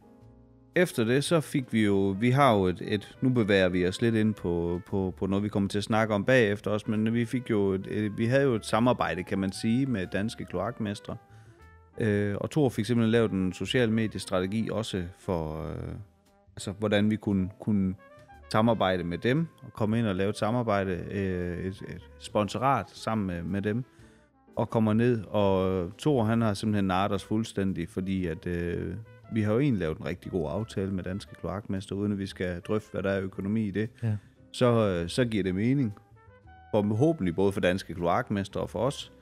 [0.74, 4.02] efter det, så fik vi jo, vi har jo et, et nu bevæger vi os
[4.02, 7.14] lidt ind på, på, på noget, vi kommer til at snakke om bagefter også, men
[7.14, 10.44] vi fik jo, et, et, vi havde jo et samarbejde, kan man sige, med danske
[10.44, 11.16] kloakmestre.
[11.98, 15.94] Øh, og Thor fik simpelthen lavet en social mediestrategi også for, øh,
[16.56, 17.94] altså, hvordan vi kunne, kunne
[18.52, 23.26] samarbejde med dem, og komme ind og lave et samarbejde, øh, et, et sponsorat sammen
[23.26, 23.84] med, med dem,
[24.56, 28.94] og kommer ned, og Thor han har simpelthen narret os fuldstændig, fordi at øh,
[29.32, 32.26] vi har jo egentlig lavet en rigtig god aftale med danske kloakmester, uden at vi
[32.26, 33.90] skal drøfte, hvad der er økonomi i det.
[34.02, 34.16] Ja.
[34.52, 35.94] Så, øh, så giver det mening.
[36.74, 39.12] Forhåbentlig både for danske kloakmester og for os.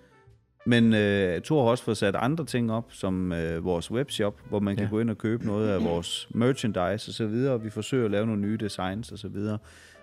[0.67, 4.61] Men øh, Thor har også fået sat andre ting op, som øh, vores webshop, hvor
[4.61, 4.91] man kan Ja.
[4.91, 8.11] gå ind og købe noget af vores merchandise og så videre, og vi forsøger at
[8.11, 9.59] lave nogle nye designs og så videre.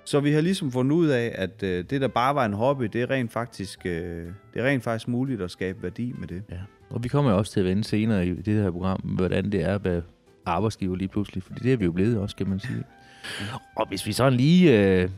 [0.05, 2.83] Så vi har ligesom fundet ud af, at øh, det, der bare var en hobby,
[2.85, 6.43] det er rent faktisk, øh, det er rent faktisk muligt at skabe værdi med det.
[6.51, 6.59] Ja.
[6.89, 9.61] Og vi kommer jo også til at vende senere i det her program, hvordan det
[9.61, 10.01] er at være
[10.45, 12.83] arbejdsgiver lige pludselig, fordi det er vi jo blevet også, kan man sige.
[13.75, 15.09] Og hvis vi sådan lige øh,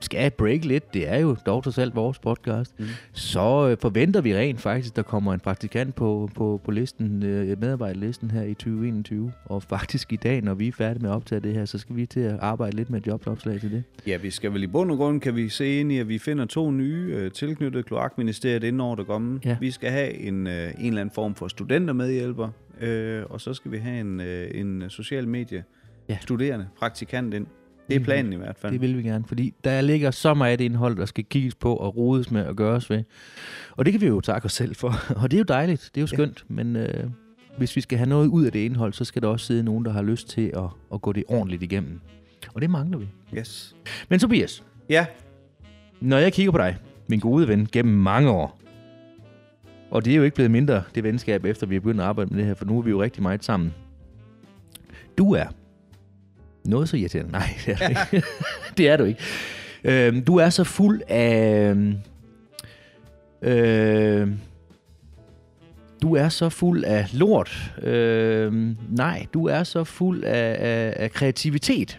[0.00, 2.84] skal break lidt, det er jo dog trods alt vores podcast, Mm.
[3.12, 7.60] så øh, forventer vi rent faktisk, der kommer en praktikant på, på, på listen, øh,
[7.60, 9.32] medarbejderlisten her i 2021.
[9.44, 11.96] Og faktisk i dag, når vi er færdige med at optage det her, så skal
[11.96, 13.82] vi til at arbejde lidt med jobopslag til det.
[14.06, 16.18] Ja, vi skal vel i bund og grund, kan vi se ind i, at vi
[16.18, 19.38] finder to nye øh, tilknyttede kloakministeriet inden over der kommer.
[19.44, 19.56] Ja.
[19.60, 22.48] Vi skal have en, øh, en eller anden form for studentermedhjælper,
[22.80, 25.64] øh, og så skal vi have en, øh, en social medie
[26.08, 26.18] Ja.
[26.20, 27.46] studerende, praktikant ind.
[27.88, 28.72] Det er planen i hvert fald.
[28.72, 31.96] Det vil vi gerne, fordi der ligger så meget indhold, der skal kigges på og
[31.96, 33.02] rodes med og gøres ved.
[33.76, 34.94] Og det kan vi jo takke os selv for.
[35.22, 36.16] Og det er jo dejligt, det er jo Ja.
[36.16, 37.04] skønt, men øh,
[37.58, 39.84] hvis vi skal have noget ud af det indhold, så skal der også sidde nogen,
[39.84, 42.00] der har lyst til at, at gå det ordentligt igennem.
[42.54, 43.08] Og det mangler vi.
[43.38, 43.76] Yes.
[44.08, 45.06] Men Tobias, Ja,
[46.00, 46.76] når jeg kigger på dig,
[47.08, 48.60] min gode ven, gennem mange år,
[49.90, 52.30] og det er jo ikke blevet mindre, det venskab, efter vi er begyndt at arbejde
[52.30, 53.74] med det her, for nu er vi jo rigtig meget sammen.
[55.18, 55.44] Du er
[56.68, 57.32] noget så irriterende.
[57.32, 58.26] Nej, det er, du ikke.
[58.76, 59.20] det er du ikke.
[59.84, 61.74] Øhm, du er så fuld af...
[63.42, 64.28] Øh,
[66.02, 67.72] du er så fuld af lort.
[67.82, 68.52] Øh,
[68.88, 71.98] nej, du er så fuld af, af, af kreativitet.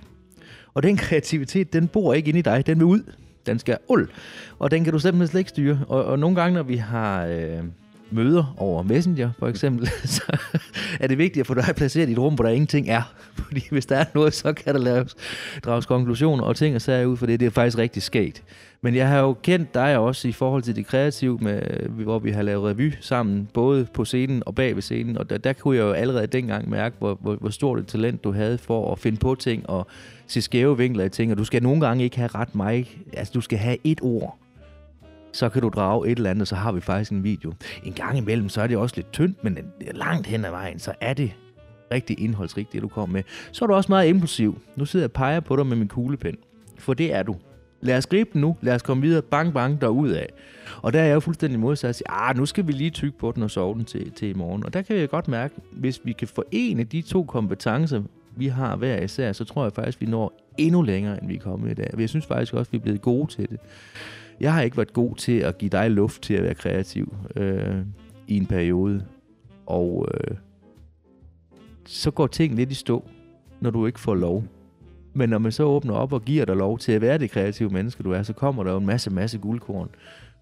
[0.74, 2.68] Og den kreativitet, den bor ikke inde i dig.
[2.68, 3.02] Den vil ud.
[3.46, 4.10] Den skal uld.
[4.60, 5.80] Og den kan du simpelthen slet ikke styre.
[5.88, 7.64] Og, og nogle gange, når vi har øh,
[8.12, 10.38] møder over Messenger, for eksempel, så
[11.00, 13.14] er det vigtigt at få dig placeret i et rum, hvor der ingenting er.
[13.48, 15.16] Fordi hvis der er noget, så kan der laves,
[15.66, 17.40] drages konklusioner og ting og sager ud for det.
[17.40, 18.44] Det er faktisk rigtig sket.
[18.82, 22.32] Men jeg har jo kendt dig også i forhold til det kreative, med, hvor vi
[22.32, 25.18] har lavet revy sammen, både på scenen og bag ved scenen.
[25.18, 28.24] Og der, der kunne jeg jo allerede dengang mærke, hvor, hvor, hvor stort et talent
[28.24, 29.88] du havde for at finde på ting og
[30.28, 31.32] se skæve vinkler i ting.
[31.32, 32.88] Og du skal nogle gange ikke have ret meget.
[33.14, 34.38] Altså, du skal have et ord.
[35.32, 37.54] Så kan du drage et eller andet, så har vi faktisk en video.
[37.84, 39.58] En gang imellem, så er det også lidt tyndt, men
[39.92, 41.32] langt hen ad vejen, så er det
[41.92, 43.24] rigtig indholdsrigt, det du kommer med.
[43.52, 44.62] Så er du også meget impulsiv.
[44.76, 46.36] Nu sidder jeg og peger på dig med min kuglepen.
[46.78, 47.36] For det er du.
[47.82, 48.58] Lad os gribe den nu.
[48.62, 49.22] Lad os komme videre.
[49.22, 50.30] Bang, bang, derud af.
[50.82, 53.32] Og der er jeg jo fuldstændig modsat sige, ah, nu skal vi lige tykke på
[53.32, 54.66] den og sove den til, til i morgen.
[54.66, 58.02] Og der kan jeg godt mærke, hvis vi kan forene de to kompetencer,
[58.36, 61.40] vi har hver især, så tror jeg faktisk, vi når endnu længere, end vi er
[61.40, 61.90] kommet i dag.
[61.94, 63.60] Og jeg synes faktisk også, vi er blevet gode til det.
[64.40, 67.78] Jeg har ikke været god til at give dig luft til at være kreativ øh,
[68.28, 69.06] i en periode.
[69.66, 70.38] Og øh,
[71.86, 73.04] så går ting lidt i stå,
[73.62, 74.44] når du ikke får lov.
[75.14, 77.70] Men når man så åbner op og giver dig lov til at være det kreative
[77.70, 79.90] menneske, du er, så kommer der jo en masse, masse guldkorn.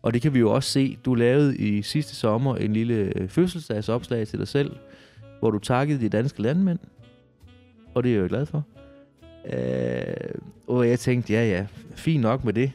[0.01, 0.97] Og det kan vi jo også se.
[1.05, 4.75] Du lavede i sidste sommer en lille øh, fødselsdagsopslag til dig selv,
[5.39, 6.79] hvor du takkede de danske landmænd.
[7.93, 8.63] Og det er jeg jo glad for.
[9.53, 12.71] Øh, og jeg tænkte, ja ja, fint nok med det.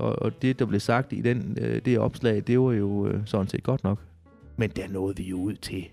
[0.00, 3.20] Og, og det, der blev sagt i den, øh, det opslag, det var jo øh,
[3.24, 3.98] sådan set godt nok.
[4.56, 5.88] Men der nåede vi jo ud til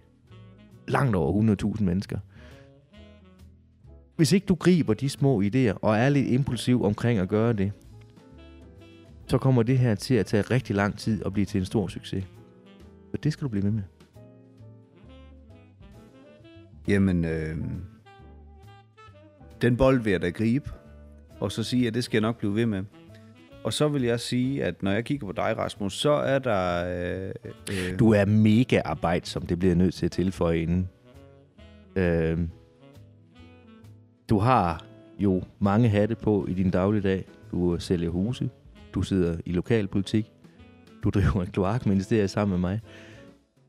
[0.88, 2.20] langt over 100.000 mennesker.
[4.15, 7.72] Hvis ikke du griber de små idéer og er lidt impulsiv omkring at gøre det,
[9.28, 11.88] så kommer det her til at tage rigtig lang tid og blive til en stor
[11.88, 12.26] succes.
[13.13, 13.84] Og det skal du blive ved med.
[16.88, 17.58] Jamen, øh,
[19.62, 20.70] den bold vil jeg da gribe,
[21.39, 22.84] og så sige, at det skal jeg nok blive ved med.
[23.67, 26.86] Og så vil jeg sige, at når jeg kigger på dig, Rasmus, så er der...
[27.25, 27.32] Øh,
[27.71, 30.89] øh, Du er mega arbejdsom, det bliver jeg nødt til at tilføje inden.
[31.95, 32.39] Øh,
[34.30, 34.86] du har
[35.19, 37.25] jo mange hatte på i din dagligdag.
[37.51, 38.49] Du sælger huse,
[38.93, 40.32] du sidder i lokalpolitik,
[41.03, 42.80] du driver et kloakministerie sammen med mig.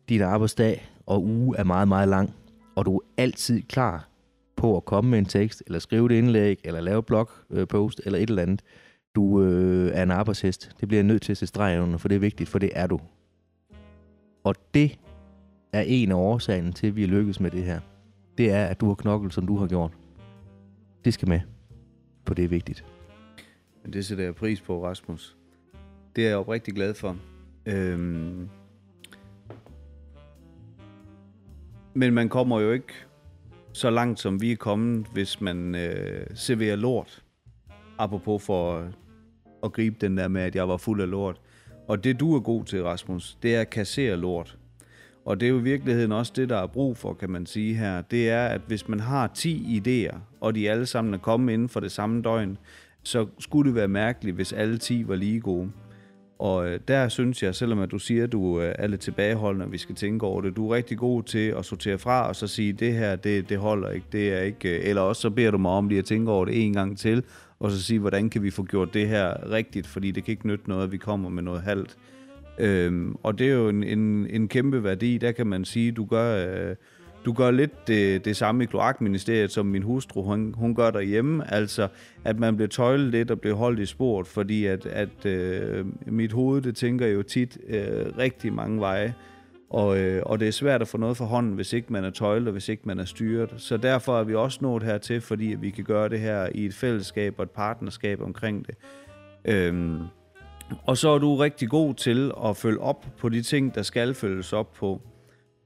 [0.08, 2.34] Din arbejdsdag og uge er meget, meget lang,
[2.76, 4.08] og du er altid klar
[4.56, 8.18] på at komme med en tekst, eller skrive et indlæg, eller lave blogpost, øh, eller
[8.18, 8.62] et eller andet.
[9.14, 10.76] Du øh, er en arbejdshest.
[10.80, 12.70] Det bliver jeg nødt til at se streg under, for det er vigtigt, for det
[12.74, 13.00] er du.
[14.44, 14.98] Og det
[15.72, 17.80] er en af årsagen til, at vi er lykkes med det her.
[18.38, 19.92] det er, at du har knoklet, som du har gjort.
[21.04, 21.40] Det skal med,
[22.26, 22.84] for det er vigtigt.
[23.82, 25.36] Men det sætter jeg pris på, Rasmus.
[26.16, 27.16] Det er jeg oprigtig glad for.
[27.66, 28.48] Øhm,
[31.94, 32.92] men man kommer jo ikke
[33.72, 37.24] så langt, som vi er kommet, hvis man øh, serverer lort.
[37.98, 38.84] Apropos for at,
[39.64, 41.40] at gribe den der med, at jeg var fuld af lort.
[41.88, 44.58] Og det du er god til, Rasmus, det er at kassere lort.
[45.24, 47.74] Og det er jo i virkeligheden også det, der er brug for, kan man sige
[47.74, 48.02] her.
[48.02, 51.68] Det er, at hvis man har 10 idéer, og de alle sammen er kommet inden
[51.68, 52.58] for det samme døgn,
[53.02, 55.70] så skulle det være mærkeligt, hvis alle 10 var lige gode.
[56.38, 59.66] Og øh, der synes jeg, selvom at du siger, at du øh, er lidt tilbageholdende,
[59.66, 62.36] og vi skal tænke over det, du er rigtig god til at sortere fra, og
[62.36, 65.30] så sige, det her, det, det holder ikke, det er ikke, øh, eller også så
[65.30, 67.22] beder du mig om lige at tænke over det en gang til,
[67.60, 70.46] og så sige, hvordan kan vi få gjort det her rigtigt, fordi det kan ikke
[70.46, 71.96] nytte noget, at vi kommer med noget halvt.
[72.58, 76.04] Øhm, og det er jo en, en, en kæmpe værdi, der kan man sige, du
[76.04, 76.46] gør...
[76.46, 76.76] Øh,
[77.24, 81.54] du gør lidt det, det samme i kloakministeriet, som min hustru, hun, hun gør derhjemme.
[81.54, 81.88] Altså,
[82.24, 86.32] at man bliver tøjlet lidt og bliver holdt i sport, fordi at, at øh, mit
[86.32, 89.14] hoved, det tænker jo tit øh, rigtig mange veje.
[89.70, 92.10] Og, øh, og det er svært at få noget for hånden, hvis ikke man er
[92.10, 93.54] tøjlet, og hvis ikke man er styret.
[93.56, 96.74] Så derfor er vi også nået hertil, fordi vi kan gøre det her i et
[96.74, 98.74] fællesskab og et partnerskab omkring det.
[99.44, 99.98] Øhm,
[100.86, 104.14] og så er du rigtig god til at følge op på de ting, der skal
[104.14, 105.00] følges op på.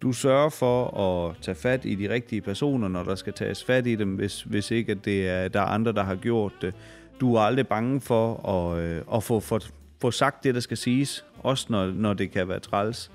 [0.03, 3.87] Du sørger for at tage fat i de rigtige personer, når der skal tages fat
[3.87, 6.75] i dem, hvis, hvis ikke at det er, der er andre, der har gjort det.
[7.21, 9.59] Du er aldrig bange for at, øh, at få, få,
[10.01, 13.11] få sagt det, der skal siges, også når, når det kan være træls.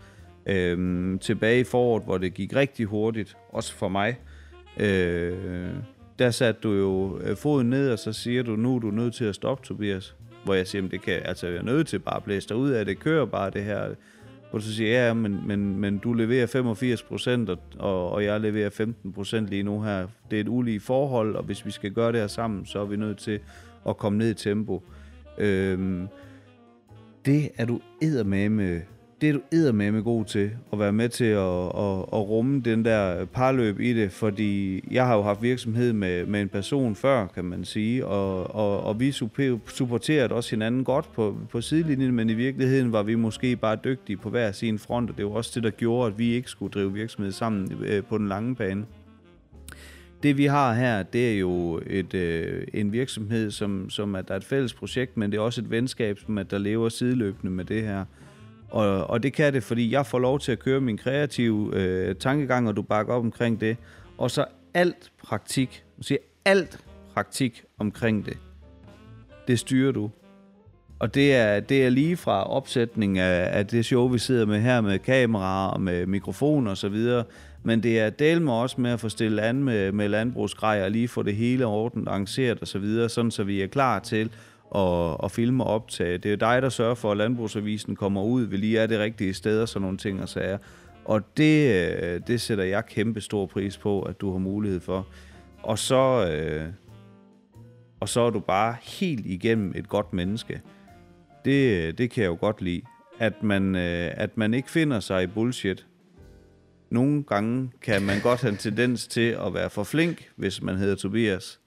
[0.49, 4.19] Øhm, tilbage i foråret, hvor det gik rigtig hurtigt, også for mig,
[4.79, 5.69] øh,
[6.19, 9.13] der satte du jo øh, foden ned, og så siger du, nu er du nødt
[9.13, 10.15] til at stoppe, Tobias.
[10.43, 12.69] Hvor jeg siger, det kan, altså jeg er nødt til bare at blæse dig ud
[12.69, 13.93] af det, kører bare det her
[14.49, 18.69] hvor du siger, ja, men, men, men du leverer 85 procent, og, og jeg leverer
[18.69, 20.07] 15 procent lige nu her.
[20.31, 22.85] Det er et ulige forhold, og hvis vi skal gøre det her sammen, så er
[22.85, 23.39] vi nødt til
[23.87, 24.83] at komme ned i tempo.
[25.37, 26.07] Øhm,
[27.25, 28.81] det er du eddermame med
[29.21, 32.85] det er du eddermame god til, at være med til at, at, at rumme den
[32.85, 37.27] der parløb i det, fordi jeg har jo haft virksomhed med, med en person før,
[37.27, 39.11] kan man sige, og, og, og vi
[39.67, 44.17] supporterede også hinanden godt på, på sidelinjen, men i virkeligheden var vi måske bare dygtige
[44.17, 46.71] på hver sin front, og det var også det, der gjorde, at vi ikke skulle
[46.71, 48.85] drive virksomhed sammen øh, på den lange bane.
[50.23, 54.33] Det vi har her, det er jo et, øh, en virksomhed, som, som er, der
[54.33, 57.53] er et fælles projekt, men det er også et venskab, som at der lever sideløbende
[57.53, 58.05] med det her.
[58.69, 62.15] Og, og det kan det, fordi jeg får lov til at køre min kreative øh,
[62.15, 63.77] tankegang, og du bakker op omkring det.
[64.17, 66.79] Og så alt praktik, siger alt
[67.13, 68.37] praktik omkring det,
[69.47, 70.09] det styrer du.
[70.99, 74.61] Og det er, det er lige fra opsætning af, af det show, vi sidder med
[74.61, 77.23] her med kameraer og med mikrofon og så videre.
[77.63, 80.91] Men det er del med også med at få stillet an med, med landbrugsgrejer og
[80.91, 84.31] lige få det hele ordentligt arrangeret og så videre, sådan så vi er klar til
[84.69, 86.17] og, og filme og optage.
[86.17, 89.33] Det er dig, der sørger for, at Landbrugsavisen kommer ud, vi lige er det rigtige
[89.33, 90.57] sted og sådan nogle ting og sager.
[91.05, 95.07] Og det, øh, det sætter jeg kæmpe stor pris på, at du har mulighed for.
[95.63, 96.67] Og så, øh,
[97.99, 100.61] og så er du bare helt igennem et godt menneske.
[101.45, 102.81] Det, øh, det kan jeg jo godt lide.
[103.19, 105.87] At man, øh, at man ikke finder sig i bullshit.
[106.89, 110.75] Nogle gange kan man godt have en tendens til at være for flink, hvis man
[110.75, 111.59] hedder Tobias.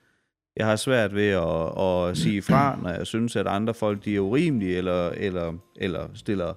[0.57, 4.17] Jeg har svært ved at, at sige fra, når jeg synes, at andre folk de
[4.17, 6.55] er urimelige, eller, eller, eller stiller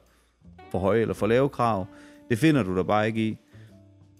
[0.71, 1.85] for høje eller for lave krav.
[2.29, 3.37] Det finder du dig bare ikke i.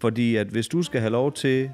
[0.00, 1.70] Fordi at hvis du skal have lov til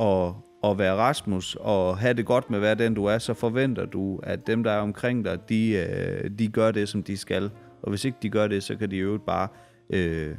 [0.00, 0.32] at,
[0.64, 4.20] at være Rasmus og have det godt med hvad den du er, så forventer du,
[4.22, 7.50] at dem, der er omkring dig, de, øh, de gør det, som de skal.
[7.82, 9.48] Og hvis ikke de gør det, så kan de jo bare
[9.90, 10.34] øh,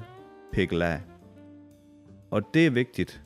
[0.54, 1.02] pikke af.
[2.32, 3.22] Og det er vigtigt.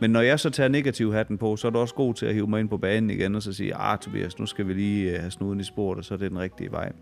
[0.00, 2.34] Men når jeg så tager negativ hatten på, så er du også god til at
[2.34, 5.12] hive mig ind på banen igen og så sige, ah Tobias, nu skal vi lige
[5.12, 6.92] øh, have snuden i sporet, og så er det den rigtige vej.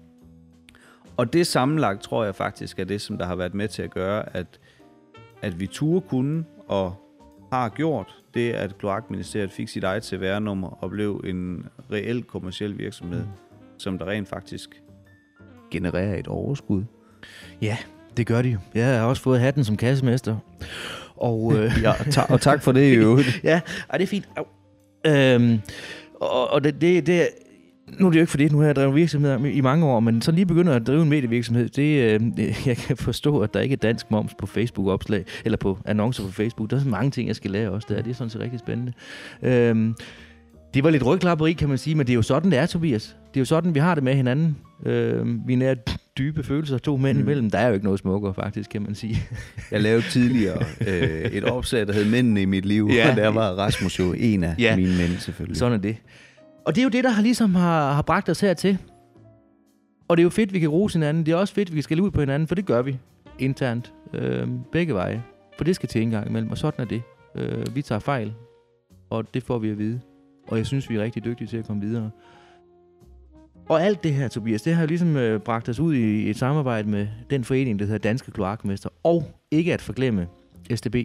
[1.17, 3.91] Og det sammenlagt tror jeg faktisk er det, som der har været med til at
[3.91, 4.61] gøre, at,
[5.43, 6.95] at vi turde kunne og
[7.53, 13.23] har gjort det, at Kloakministeriet fik sit eget CVR-nummer og blev en reel kommersiel virksomhed,
[13.23, 13.31] mm.
[13.79, 14.83] som der rent faktisk
[15.71, 16.85] genererer et overskud.
[17.63, 17.77] Ja,
[18.17, 18.59] det gør de jo.
[18.75, 20.37] Jeg har også fået hatten som kassemester.
[21.17, 23.41] Og, øh, ja, ta- og tak for det i øvrigt.
[23.45, 24.29] ja, ej, det er fint.
[25.07, 25.61] Øhm,
[26.21, 27.29] og, og det, det, det,
[27.99, 30.23] nu er det jo ikke fordi, nu har jeg drevet virksomhed i mange år, men
[30.23, 32.21] så lige begynder at drive en medievirksomhed, det, øh,
[32.69, 36.33] jeg kan forstå, at der ikke er dansk moms på Facebook-opslag, eller på annoncer på
[36.33, 36.71] Facebook.
[36.71, 38.03] Der er så mange ting, jeg skal lære også der.
[38.03, 38.93] Det er sådan set rigtig spændende.
[39.43, 39.95] Øhm,
[40.75, 43.17] det var lidt rygklapperi, kan man sige, men det er jo sådan, det er, Tobias.
[43.35, 44.57] Det er jo sådan, vi har det med hinanden.
[44.87, 45.75] Øhm, vi er
[46.19, 47.23] dybe følelser to mænd Mm.
[47.23, 47.51] imellem.
[47.51, 49.17] Der er jo ikke noget smukkere, faktisk, kan man sige.
[49.71, 53.11] Jeg lavede tidligere øh, et opslag, der hed Mændene i mit liv, Ja.
[53.11, 54.77] og der var Rasmus jo en af Ja.
[54.77, 55.57] mine mænd, selvfølgelig.
[55.57, 55.97] Sådan er det.
[56.67, 58.79] Og det er jo det, der har ligesom har, har bragt os hertil.
[60.09, 61.27] Og det er jo fedt, vi kan rose hinanden.
[61.27, 62.99] Det er også fedt, vi kan skælde ud på hinanden, for det gør vi
[63.39, 63.93] internt.
[64.15, 65.23] Øh, begge veje.
[65.57, 67.03] For det skal til en gang imellem, og sådan er det.
[67.37, 68.33] Øh, vi tager fejl,
[69.11, 70.01] og det får vi at vide.
[70.53, 72.11] Og jeg synes, vi er rigtig dygtige til at komme videre.
[73.69, 76.89] Og alt det her, Tobias, det har ligesom øh, bragt os ud i et samarbejde
[76.89, 78.89] med den forening, der hedder Danske Kloakmester.
[79.03, 80.29] Og ikke at forglemme
[80.75, 80.97] SDB,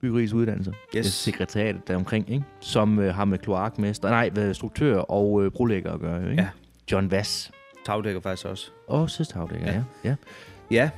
[0.00, 0.72] Byggeriets Uddannelser.
[0.96, 1.06] Yes.
[1.06, 2.44] Sekretariatet der omkring, ikke?
[2.60, 6.30] som øh, har med kloakmester, nej, struktør og øh, brolægger at gøre.
[6.30, 6.42] Ikke?
[6.42, 6.48] Ja.
[6.92, 7.50] John Vass.
[7.86, 8.70] Tagdækker faktisk også.
[8.88, 9.82] Og søstavdækker, ja.
[10.04, 10.10] Ja.
[10.10, 10.16] ja.
[10.70, 10.90] ja.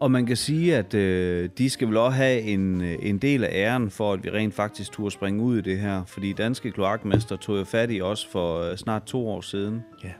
[0.00, 3.44] Og man kan sige, at øh, de skal vel også have en, øh, en del
[3.44, 6.04] af æren for, at vi rent faktisk turde springe ud i det her.
[6.04, 9.80] Fordi Danske Kloakmester tog jo fat i os for øh, snart to år siden.
[10.04, 10.12] Ja.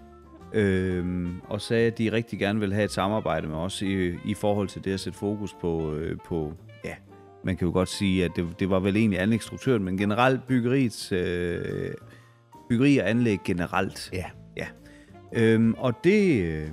[0.54, 4.34] Øhm, og sagde, at de rigtig gerne vil have et samarbejde med os i, i
[4.34, 6.52] forhold til det at sætte fokus på, øh, på
[6.84, 6.94] ja,
[7.44, 11.12] man kan jo godt sige, at det, det var vel egentlig anlægsstruktøren, men generelt byggeriets,
[11.12, 11.94] øh,
[12.68, 14.10] byggeri og anlæg generelt.
[14.12, 14.24] Ja.
[14.56, 14.66] ja.
[15.32, 16.68] Øhm, og det, øh,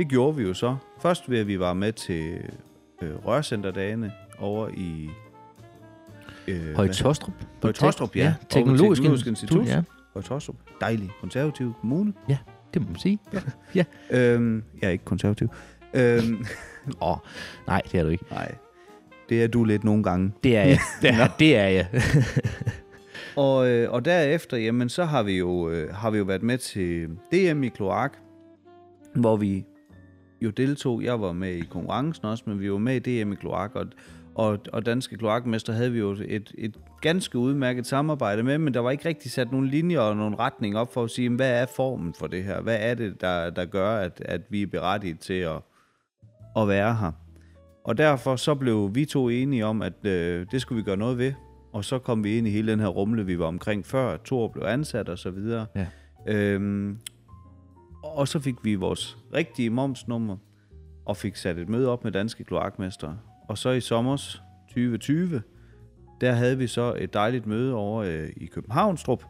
[0.00, 0.76] det gjorde vi jo så.
[1.00, 2.38] Først ved, at vi var med til
[3.02, 5.10] øh, rørcenterdagene over i...
[6.48, 7.34] Øh, Høje Tostrup.
[7.62, 8.22] Høje Tostrup, ja.
[8.22, 8.34] ja.
[8.50, 9.66] Teknologisk, Teknologisk Institut.
[9.66, 9.82] Ja,
[10.14, 10.56] Høje Tostrup.
[10.80, 12.12] Dejlig konservativ kommune.
[12.74, 13.18] det må man sige.
[14.10, 15.48] Øhm, jeg er ikke konservativ.
[15.94, 16.44] Øhm,
[17.02, 17.16] Åh,
[17.66, 18.24] nej, det er du ikke.
[18.30, 18.54] nej,
[19.28, 20.32] det er du lidt nogle gange.
[20.44, 20.78] Det er jeg.
[21.02, 21.86] Det er, det er jeg.
[23.36, 26.58] Og, øh, og derefter, jamen, så har vi, jo, øh, har vi jo været med
[26.58, 28.18] til DM i Kloak,
[29.14, 29.64] hvor vi
[30.42, 31.02] jo deltog.
[31.02, 33.86] Jeg var med i konkurrencen også, men vi var med i DM i Kloak, og,
[34.34, 38.80] og, og Danske Kloakmester havde vi jo et, et ganske udmærket samarbejde med, men der
[38.80, 41.66] var ikke rigtig sat nogle linjer og nogle retning op for at sige, hvad er
[41.76, 42.60] formen for det her?
[42.60, 45.58] Hvad er det, der, der gør, at, at vi er berettiget til at,
[46.56, 47.12] at være her?
[47.84, 51.18] Og derfor så blev vi to enige om, at øh, det skulle vi gøre noget
[51.18, 51.32] ved.
[51.72, 54.16] Og så kom vi ind i hele den her rumle, vi var omkring før.
[54.24, 55.66] Thor blev ansat og så videre.
[55.76, 55.86] Ja.
[56.26, 56.98] Øhm,
[58.16, 60.36] og så fik vi vores rigtige momsnummer,
[61.04, 63.18] og fik sat et møde op med danske kloakmestre.
[63.48, 65.42] Og så i sommers 2020,
[66.20, 69.24] der havde vi så et dejligt møde over øh, i Københavnstrup,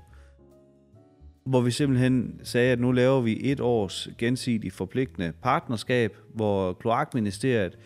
[1.47, 7.79] hvor vi simpelthen sagde, at nu laver vi et års gensidigt forpligtende partnerskab, hvor Kloakministeriet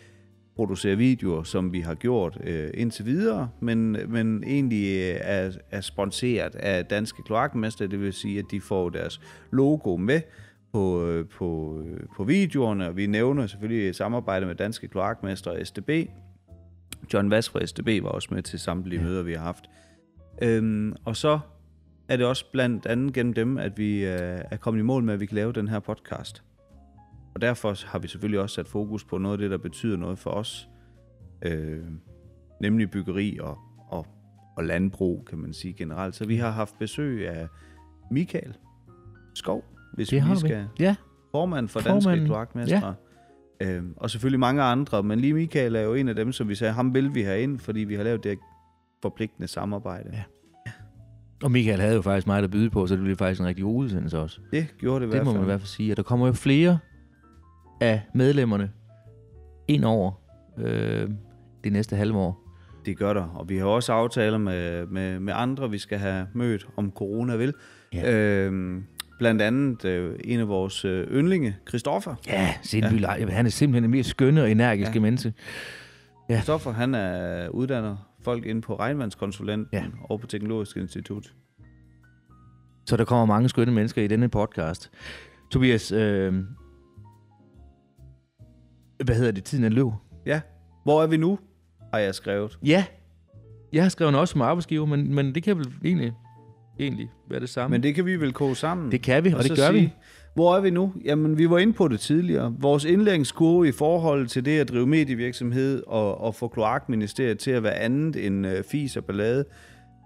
[0.55, 5.81] producerer videoer, som vi har gjort øh, indtil videre, men, men egentlig øh, er, er
[5.81, 10.21] sponsoreret af danske kloakmester, det vil sige, at de får deres logo med
[10.75, 15.67] på, øh, på, øh, på videoerne, og vi nævner selvfølgelig samarbejde med danske kloakmester og
[15.67, 15.89] SDB.
[17.13, 19.05] John Vass fra SDB var også med til samtlige ja.
[19.05, 19.69] møder, vi har haft.
[20.41, 21.39] Øhm, og så
[22.09, 25.13] er det også blandt andet gennem dem, at vi øh, er kommet i mål med,
[25.13, 26.43] at vi kan lave den her podcast.
[27.35, 30.19] Og derfor har vi selvfølgelig også sat fokus på noget af det, der betyder noget
[30.19, 30.69] for os.
[31.41, 31.83] Øh,
[32.61, 33.57] nemlig byggeri og,
[33.89, 34.05] og,
[34.57, 36.15] og landbrug, kan man sige generelt.
[36.15, 37.47] Så vi har haft besøg af
[38.11, 38.57] Michael
[39.33, 40.39] Skov, hvis Det vi lige vi.
[40.39, 40.95] skal Ja,
[41.31, 42.95] formand for Danske Kloakmestre.
[43.61, 43.75] Ja.
[43.75, 46.55] Øhm, og selvfølgelig mange andre, men lige Michael er jo en af dem, som vi
[46.55, 48.37] sagde, ham vil vi have ind, fordi vi har lavet det
[49.01, 50.09] forpligtende samarbejde.
[50.13, 50.23] Ja.
[51.43, 53.63] og Michael havde jo faktisk meget at byde på, så det blev faktisk en rigtig
[53.63, 54.39] god udsendelse også.
[54.51, 55.39] Det gjorde det i Det hvert må fald.
[55.39, 55.93] man i hvert fald sige.
[55.93, 56.77] Og der kommer jo flere
[57.81, 58.71] af medlemmerne
[59.67, 60.11] ind over
[60.57, 61.09] øh,
[61.63, 62.41] det næste halve år.
[62.85, 66.27] Det gør der, og vi har også aftaler med, med, med andre, vi skal have
[66.33, 67.53] mødt, om corona vil.
[67.93, 68.13] Ja.
[68.45, 68.83] Øhm,
[69.19, 72.15] blandt andet øh, en af vores øh, yndlinge, Christoffer.
[72.27, 73.29] Ja, Sindby ja.
[73.29, 74.99] han er simpelthen en mere skønne og energiske ja.
[74.99, 75.33] Menneske.
[76.29, 76.35] Ja.
[76.35, 79.85] Christoffer, han er uddannet folk inde på regnvandskonsulenten Ja.
[80.09, 81.33] og på Teknologisk Institut.
[82.85, 84.91] Så der kommer mange skønne mennesker i denne podcast.
[85.51, 86.33] Tobias, øh,
[89.03, 89.43] hvad hedder det?
[89.43, 89.87] Tiden er løb.
[90.25, 90.41] Ja,
[90.83, 91.39] hvor er vi nu,
[91.93, 92.59] har jeg skrevet.
[92.65, 92.85] Ja,
[93.73, 96.13] jeg har skrevet også som arbejdsgiver, men, men det kan vel egentlig,
[96.79, 97.73] egentlig være det samme.
[97.73, 98.91] Men det kan vi vel koge sammen.
[98.91, 99.79] det kan vi, og, og det gør vi.
[99.79, 99.93] sige,
[100.33, 100.93] Hvor er vi nu?
[101.05, 102.55] Jamen, vi var inde på det tidligere.
[102.59, 107.63] Vores indlæringskurve i forhold til det at drive medievirksomhed og, og få kloakministeriet til at
[107.63, 109.45] være andet end øh, fis og ballade,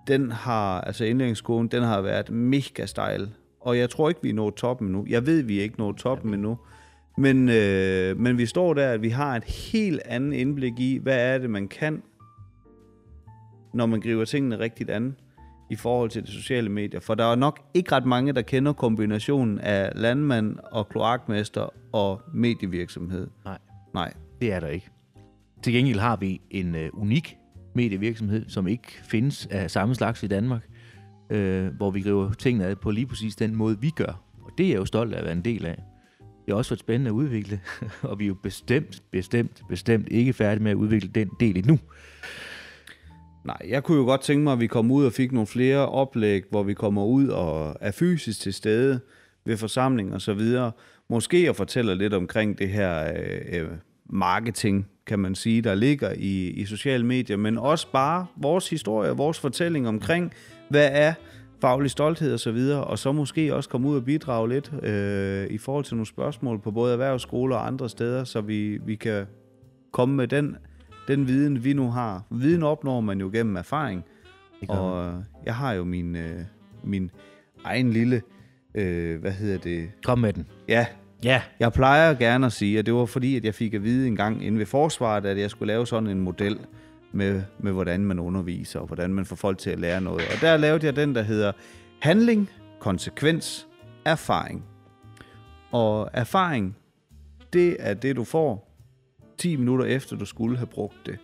[0.07, 3.29] den har, altså indlæringskurven, den har været mega stejl.
[3.61, 5.05] Og jeg tror ikke, vi er nået toppen nu.
[5.09, 6.57] Jeg ved, vi er ikke nået toppen endnu.
[7.17, 11.33] Men, øh, men vi står der, at vi har et helt andet indblik i, hvad
[11.33, 12.03] er det, man kan,
[13.73, 15.15] når man griber tingene rigtigt an
[15.69, 16.99] i forhold til de sociale medier.
[16.99, 22.21] For der er nok ikke ret mange, der kender kombinationen af landmand og kloakmester og
[22.33, 23.27] medievirksomhed.
[23.45, 23.57] Nej.
[23.93, 24.13] Nej.
[24.41, 24.89] Det er der ikke.
[25.63, 27.37] Til gengæld har vi en øh, unik
[27.75, 30.69] medievirksomhed, som ikke findes af samme slags i Danmark,
[31.29, 34.23] øh, hvor vi griber tingene ad på lige præcis den måde, vi gør.
[34.43, 35.75] Og det er jeg jo stolt af at være en del af.
[36.19, 37.59] Det har også været spændende at udvikle,
[38.09, 41.79] og vi er jo bestemt, bestemt, bestemt ikke færdige med at udvikle den del endnu.
[43.43, 45.89] Nej, jeg kunne jo godt tænke mig, at vi kom ud og fik nogle flere
[45.89, 48.99] oplæg, hvor vi kommer ud og er fysisk til stede
[49.45, 50.71] ved forsamling og så videre.
[51.09, 53.67] Måske at fortæller lidt omkring det her øh, øh,
[54.09, 59.11] marketing, kan man sige, der ligger i, i sociale medier, men også bare vores historie,
[59.11, 60.33] vores fortælling omkring,
[60.69, 61.13] hvad er
[61.61, 65.47] faglig stolthed og så videre, og så måske også komme ud og bidrage lidt øh,
[65.49, 69.25] i forhold til nogle spørgsmål på både erhvervsskoler og andre steder, så vi, vi kan
[69.91, 70.57] komme med den,
[71.09, 72.23] den viden, vi nu har.
[72.31, 74.03] Viden opnår man jo gennem erfaring,
[74.69, 76.39] og jeg har jo min, øh,
[76.83, 77.11] min
[77.63, 78.21] egen lille,
[78.75, 79.89] øh, hvad hedder det?
[80.03, 80.47] Kom med den.
[80.67, 80.85] Ja,
[81.23, 81.41] Ja.
[81.59, 84.15] jeg plejer gerne at sige, at det var fordi, at jeg fik at vide en
[84.15, 86.59] gang inden ved forsvaret, at jeg skulle lave sådan en model
[87.11, 90.21] med, med hvordan man underviser, og hvordan man får folk til at lære noget.
[90.35, 91.51] Og der lavede jeg den, der hedder
[92.01, 92.49] handling,
[92.79, 93.67] konsekvens,
[94.05, 94.63] erfaring.
[95.71, 96.75] Og erfaring,
[97.53, 98.68] det er det, du får
[99.39, 101.17] 10 minutter efter, du skulle have brugt det.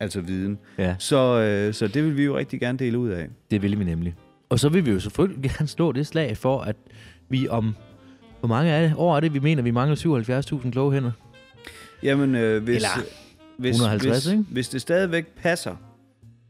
[0.00, 0.58] Altså viden.
[0.78, 3.28] Ja, Så, øh, så det vil vi jo rigtig gerne dele ud af.
[3.50, 4.14] det vil vi nemlig.
[4.48, 6.76] Og så vil vi jo selvfølgelig gerne slå det slag for, at
[7.28, 7.74] vi om...
[8.40, 8.94] Hvor mange er det?
[8.96, 9.96] år er det, vi mener, vi mangler
[10.64, 11.10] 77.000 kloge hænder?
[12.02, 12.88] Jamen, øh, hvis, Eller
[13.58, 14.44] hvis, 150, hvis, ikke?
[14.50, 15.76] hvis det stadigvæk passer,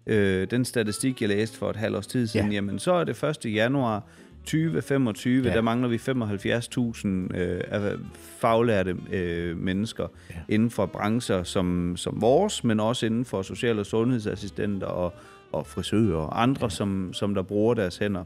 [0.07, 2.55] øh, den statistik, jeg læste for et halvt års tid siden, ja.
[2.55, 3.55] jamen så er det 1.
[3.55, 4.07] januar
[4.45, 5.55] 2025, Ja.
[5.55, 7.99] der mangler vi 75.000 øh,
[8.41, 10.35] faglærte øh, mennesker Ja.
[10.49, 15.13] inden for brancher som, som vores, men også inden for social- og sundhedsassistenter og,
[15.53, 16.69] og frisører og andre, ja.
[16.69, 18.25] som, som der bruger deres hænder.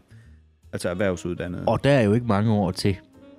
[0.73, 1.65] Altså erhvervsuddannede.
[1.67, 2.97] Og der er jo ikke mange år til,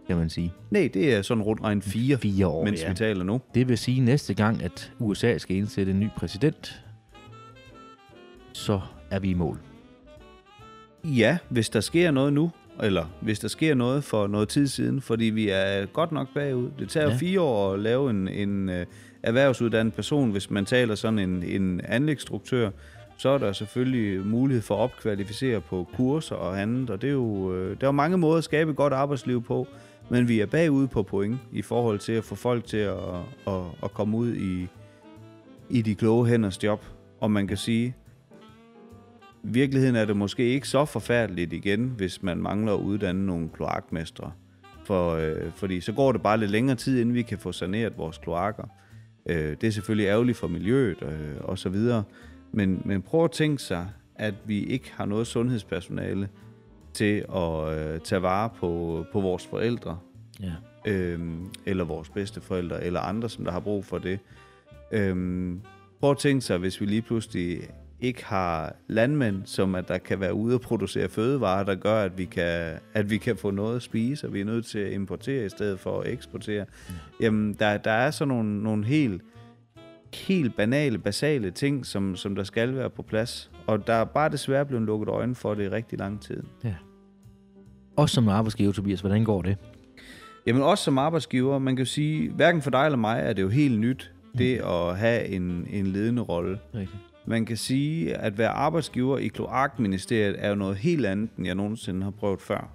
[0.07, 0.53] kan man sige.
[0.71, 2.89] Nej, det er sådan rundt regn fire, Fire år, mens ja.
[2.89, 3.41] vi taler nu.
[3.55, 6.83] Det vil sige, næste gang, at USA skal indsætte en ny præsident,
[8.53, 9.59] så er vi i mål.
[11.03, 12.51] Ja, hvis der sker noget nu,
[12.83, 16.69] eller hvis der sker noget for noget tid siden, fordi vi er godt nok bagud.
[16.79, 17.15] Det tager Ja.
[17.15, 18.75] fire år at lave en, en uh,
[19.23, 22.69] erhvervsuddannet person, hvis man taler sådan en, en anlægsstruktør,
[23.17, 27.13] så er der selvfølgelig mulighed for at opkvalificere på kurser og andet, og det er
[27.13, 29.67] jo, øh, der er jo mange måder at skabe et godt arbejdsliv på,
[30.09, 32.93] men vi er bagud på point i forhold til at få folk til at,
[33.47, 33.53] at,
[33.83, 34.67] at komme ud i,
[35.69, 36.85] i de kloge hænders job.
[37.19, 37.95] Og man kan sige,
[39.43, 43.49] i virkeligheden er det måske ikke så forfærdeligt igen, hvis man mangler at uddanne nogle
[43.53, 44.31] kloakmestre.
[44.85, 47.97] For, øh, fordi så går det bare lidt længere tid, inden vi kan få saneret
[47.97, 48.63] vores kloakker.
[49.25, 52.03] Øh, det er selvfølgelig ærgerligt for miljøet øh, og så videre.
[52.51, 56.29] Men, men prøv at tænke sig, at vi ikke har noget sundhedspersonale
[56.93, 59.97] til at øh, tage vare på, på vores forældre,
[60.41, 60.51] Ja.
[60.91, 64.19] øhm, eller vores bedsteforældre, eller andre, som der har brug for det.
[64.91, 65.61] Øhm,
[65.99, 67.59] prøv at tænke sig, hvis vi lige pludselig
[68.01, 72.17] ikke har landmænd, som at der kan være ude og producere fødevarer, der gør, at
[72.17, 74.93] vi kan, at vi kan få noget at spise, og vi er nødt til at
[74.93, 76.65] importere i stedet for at eksportere.
[77.21, 79.21] Jamen, der, der er så nogle, nogle helt,
[80.13, 83.51] helt banale, basale ting, som, som der skal være på plads.
[83.67, 86.43] Og der er bare desværre blevet lukket øjnene for det i rigtig lang tid.
[87.95, 89.57] Også som arbejdsgiver, Tobias, hvordan går det?
[90.47, 93.41] Jamen også som arbejdsgiver, man kan jo sige, hverken for dig eller mig er det
[93.41, 96.59] jo helt nyt, det at have en, en ledende rolle.
[96.75, 97.06] Rigtigt.
[97.27, 101.55] Man kan sige, at være arbejdsgiver i Kloakministeriet er jo noget helt andet, end jeg
[101.55, 102.73] nogensinde har prøvet før.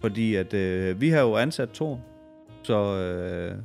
[0.00, 1.98] Fordi at øh, vi har jo ansat to,
[2.62, 3.58] så øh,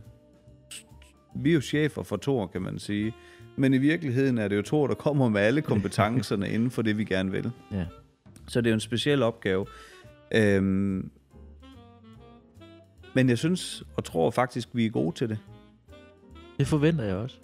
[1.36, 3.14] vi er jo chefer for to, kan man sige.
[3.56, 6.98] Men i virkeligheden er det jo to, der kommer med alle kompetencerne inden for det,
[6.98, 7.52] vi gerne vil.
[7.72, 7.86] Ja.
[8.48, 9.66] Så det er jo en speciel opgave.
[10.36, 11.12] Øhm,
[13.14, 15.38] men jeg synes og tror faktisk, vi er gode til det.
[16.58, 17.40] Det forventer jeg også.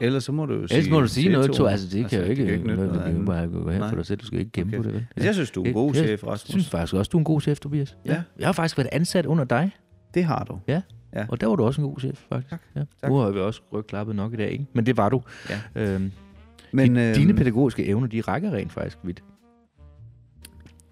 [0.00, 0.78] Ellers så må du jo sige...
[0.78, 1.66] Ellers må du sige noget, to.
[1.66, 3.26] Altså, det kan jo ikke, kan noget, nytte det kan jo andet.
[3.26, 4.20] bare gå hen for dig selv.
[4.20, 4.76] Du skal ikke kæmpe Okay.
[4.78, 5.06] på det, vel?
[5.16, 6.50] Altså, Jeg synes, du er en god Jeg- chef, Jeg Rasmus.
[6.50, 7.96] synes faktisk også, du er en god chef, Tobias.
[8.06, 8.22] Ja.
[8.38, 9.70] Jeg har faktisk været ansat under dig,
[10.14, 10.58] Det har du.
[10.68, 10.82] Ja.
[11.14, 11.26] Ja.
[11.28, 12.50] og der var du også en god chef, faktisk.
[12.50, 12.60] Tak.
[12.76, 12.80] Ja.
[13.02, 13.10] Tak.
[13.10, 14.66] Nu har vi også rygklappet nok i dag, ikke?
[14.72, 15.22] Men det var du.
[15.50, 15.60] Ja.
[15.94, 16.12] Øhm,
[16.72, 19.22] Men øh, dine pædagogiske evner, de rækker rent faktisk vidt.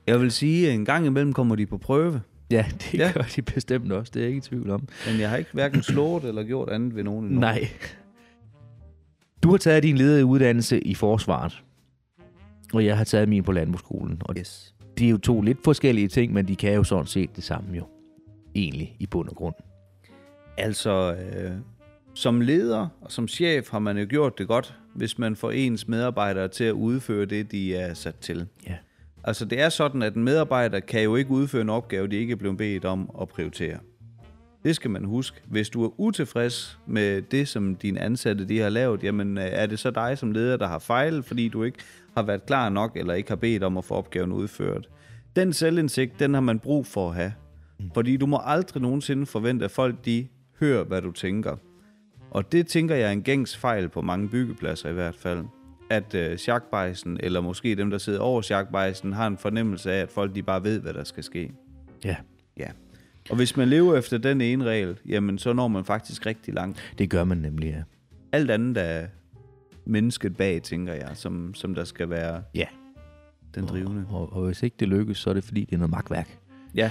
[0.07, 2.21] jeg vil sige, at en gang imellem kommer de på prøve.
[2.51, 3.07] Ja, det Ja.
[3.07, 3.13] ja.
[3.13, 4.11] gør de bestemt også.
[4.15, 4.89] Det er jeg ikke i tvivl om.
[5.11, 7.41] Men jeg har ikke hverken slået eller gjort andet ved nogen endnu.
[7.41, 7.69] Nej.
[9.43, 11.63] Du har taget din lederuddannelse i forsvaret,
[12.75, 14.23] og jeg har taget min på landbrugsskolen.
[14.25, 14.75] Og Yes.
[14.99, 17.77] det er jo to lidt forskellige ting, men de kan jo sådan set det samme
[17.77, 17.85] jo.
[18.55, 19.55] Egentlig i bund og grund.
[20.59, 21.53] Altså, øh,
[22.15, 25.89] som leder og som chef har man jo gjort det godt, hvis man får ens
[25.89, 28.47] medarbejdere til at udføre det, de er sat til.
[28.67, 28.77] Ja.
[29.25, 32.33] Altså, det er sådan, at en medarbejder kan jo ikke udføre en opgave, de ikke
[32.33, 33.79] er blevet bedt om at prioritere.
[34.65, 35.41] Det skal man huske.
[35.47, 39.67] Hvis du er utilfreds med det, som dine ansatte de har lavet, jamen øh, er
[39.67, 41.79] det så dig som leder, der har fejlet, fordi du ikke
[42.17, 44.89] har været klar nok, eller ikke har bedt om at få opgaven udført.
[45.37, 47.33] Den selvindsigt, den har man brug for at have.
[47.95, 50.27] Fordi du må aldrig nogensinde forvente, at folk de
[50.61, 51.57] hører, hvad du tænker.
[52.31, 55.45] Og det tænker jeg er en gængs fejl på mange byggepladser i hvert fald.
[55.91, 60.11] At øh, sjakbejsen, eller måske dem, der sidder over sjakbejsen, har en fornemmelse af, at
[60.11, 61.53] folk de bare ved, hvad der skal ske.
[62.05, 62.17] Ja,
[62.59, 62.69] Ja.
[63.31, 66.95] Og hvis man lever efter den ene regel, jamen så når man faktisk rigtig langt.
[66.99, 67.83] det gør man nemlig, ja.
[68.33, 69.07] Alt andet er
[69.87, 72.67] mennesket bag, tænker jeg, som, som der skal være Ja,
[73.55, 74.05] den drivende.
[74.11, 76.39] og, og hvis ikke det lykkes, så er det fordi, det er noget magtværk.
[76.75, 76.91] Ja.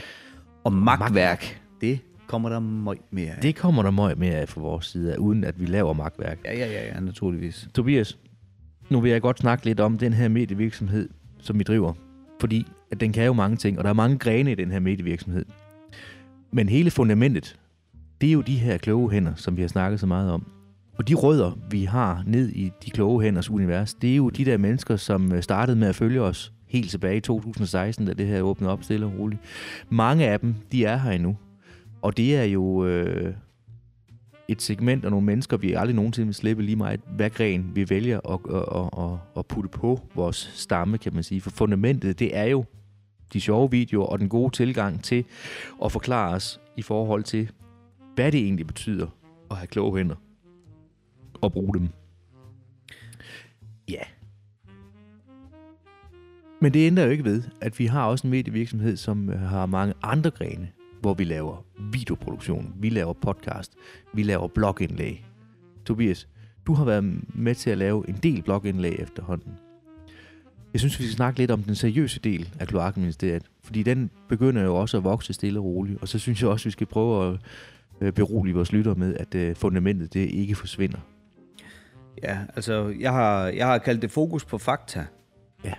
[0.63, 3.41] Og magtværk, det kommer der møg mere af.
[3.41, 6.39] Det kommer der meget mere af fra vores side af, uden at vi laver magtværk.
[6.45, 7.67] Ja, ja, ja, ja, naturligvis.
[7.73, 8.17] Tobias,
[8.89, 11.09] nu vil jeg godt snakke lidt om den her medievirksomhed,
[11.39, 11.93] som vi driver.
[12.39, 14.79] Fordi at den kan jo mange ting, og der er mange grene i den her
[14.79, 15.45] medievirksomhed.
[16.51, 17.59] Men hele fundamentet,
[18.21, 20.51] det er jo de her kloge hænder, som vi har snakket så meget om.
[20.97, 24.45] Og de rødder, vi har ned i de kloge hænders univers, det er jo de
[24.45, 28.27] der mennesker, som øh, startede med at følge os helt tilbage i 2016, da det
[28.27, 29.41] her åbnede op stille og roligt.
[29.89, 31.37] Mange af dem, de er her endnu.
[32.01, 33.33] Og det er jo øh,
[34.47, 37.89] et segment og nogle mennesker, vi aldrig nogensinde vil slippe lige meget, hvad gren vi
[37.89, 41.41] vælger at, at, at, at putte på vores stamme, kan man sige.
[41.41, 42.65] For fundamentet, det er jo
[43.33, 45.25] de sjove videoer og den gode tilgang til
[45.85, 47.51] at forklare os i forhold til,
[48.15, 49.07] hvad det egentlig betyder
[49.51, 50.15] at have kloge hænder
[51.41, 51.89] og bruge dem.
[53.89, 54.01] Ja.
[56.61, 59.65] Men det ændrer jo ikke ved, at vi har også en medievirksomhed, som øh, har
[59.65, 60.71] mange andre grene,
[61.01, 63.73] hvor vi laver videoproduktion, vi laver podcast,
[64.13, 65.25] vi laver blogindlæg.
[65.85, 66.27] Tobias,
[66.67, 67.03] du har været
[67.35, 69.51] med til at lave en del blogindlæg efterhånden.
[70.73, 74.63] Jeg synes, vi skal snakke lidt om den seriøse del af Kloakministeriet, fordi den begynder
[74.63, 77.33] jo også at vokse stille og roligt, og så synes jeg også, vi skal prøve
[77.33, 77.39] at
[78.01, 80.99] øh, berolige vores lyttere med, at øh, fundamentet det ikke forsvinder.
[82.23, 85.05] Ja, altså, jeg har, jeg har kaldt det fokus på fakta.
[85.63, 85.73] Ja.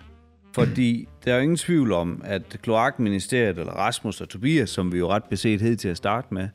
[0.54, 4.98] Fordi der er jo ingen tvivl om, at Kloakministeriet, eller Rasmus og Tobias, som vi
[4.98, 6.48] jo ret beset hed til at starte med,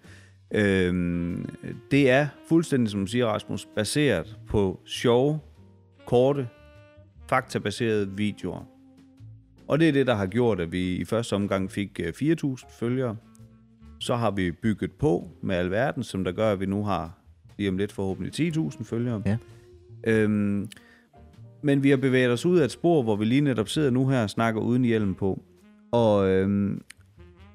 [0.51, 1.49] øhm,
[1.91, 5.39] det er fuldstændig, som du siger, Rasmus, baseret på sjove,
[6.05, 6.47] korte,
[7.29, 8.65] faktabaserede videoer.
[9.67, 12.79] Og det er det, der har gjort, at vi i første omgang fik øh, 4.000
[12.79, 13.15] følgere.
[13.99, 17.17] Så har vi bygget på med alverden, som der gør, at vi nu har
[17.57, 19.21] lige om lidt forhåbentlig 10.000 følgere.
[19.25, 19.37] Ja.
[20.03, 20.69] Øhm,
[21.61, 24.07] men vi har bevæget os ud af et spor, hvor vi lige netop sidder nu
[24.07, 25.43] her og snakker uden hjelm på.
[25.91, 26.81] Og, øhm,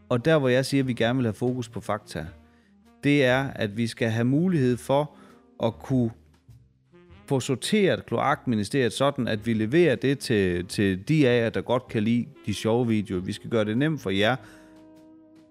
[0.09, 2.27] og der, hvor jeg siger, at vi gerne vil have fokus på fakta,
[3.05, 5.17] det er, at vi skal have mulighed for
[5.63, 6.11] at kunne
[7.27, 11.89] få sorteret kloakministeriet sådan, at vi leverer det til, til de af jer, der godt
[11.89, 13.21] kan lide de sjove videoer.
[13.21, 14.37] Vi skal gøre det nemt for jer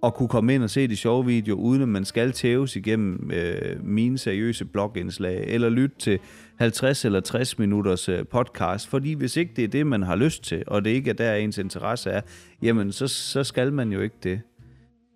[0.03, 3.31] at kunne komme ind og se de sjove videoer, uden at man skal tæves igennem
[3.33, 6.19] øh, mine seriøse blogindslag, eller lytte til
[6.55, 10.43] 50 eller 60 minutters øh, podcast, fordi hvis ikke det er det, man har lyst
[10.43, 12.21] til, og det ikke er der, ens interesse er,
[12.61, 14.41] jamen så, så skal man jo ikke det.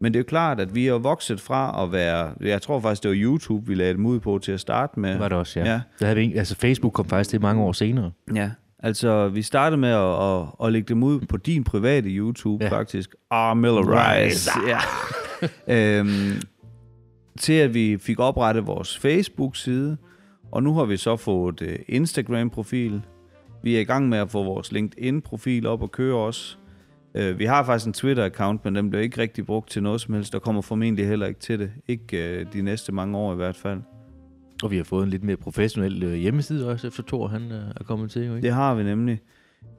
[0.02, 3.04] Men det er jo klart, at vi er vokset fra at være, jeg tror faktisk,
[3.04, 5.12] det var YouTube, vi lagde dem ud på til at starte med.
[5.12, 5.66] Det var det også, ja.
[5.66, 5.82] Ja.
[6.00, 8.12] Der havde vi, ikke- altså Facebook kom faktisk til mange år senere.
[8.36, 12.64] Ja, altså vi startede med at, at, at lægge dem ud på din private YouTube
[12.64, 12.70] Ja.
[12.70, 12.78] ja.
[12.80, 13.16] faktisk.
[13.32, 13.84] Ah, Miller
[14.26, 14.50] Rice.
[14.68, 14.80] Ja.
[16.00, 16.42] øhm,
[17.40, 19.98] til at vi fik oprettet vores Facebook-side,
[20.52, 23.02] og nu har vi så fået uh, Instagram-profil.
[23.64, 26.58] Vi er i gang med at få vores LinkedIn-profil op og køre også.
[27.20, 30.14] Uh, vi har faktisk en Twitter-account, men den bliver ikke rigtig brugt til noget som
[30.14, 30.34] helst.
[30.34, 31.72] Der kommer formentlig heller ikke til det.
[31.88, 33.82] Ikke uh, de næste mange år i hvert fald.
[34.64, 37.64] Og vi har fået en lidt mere professionel øh, hjemmeside også, efter Thor han øh,
[37.76, 38.26] er kommet til.
[38.26, 38.46] Jo, ikke?
[38.46, 39.22] Det har vi nemlig.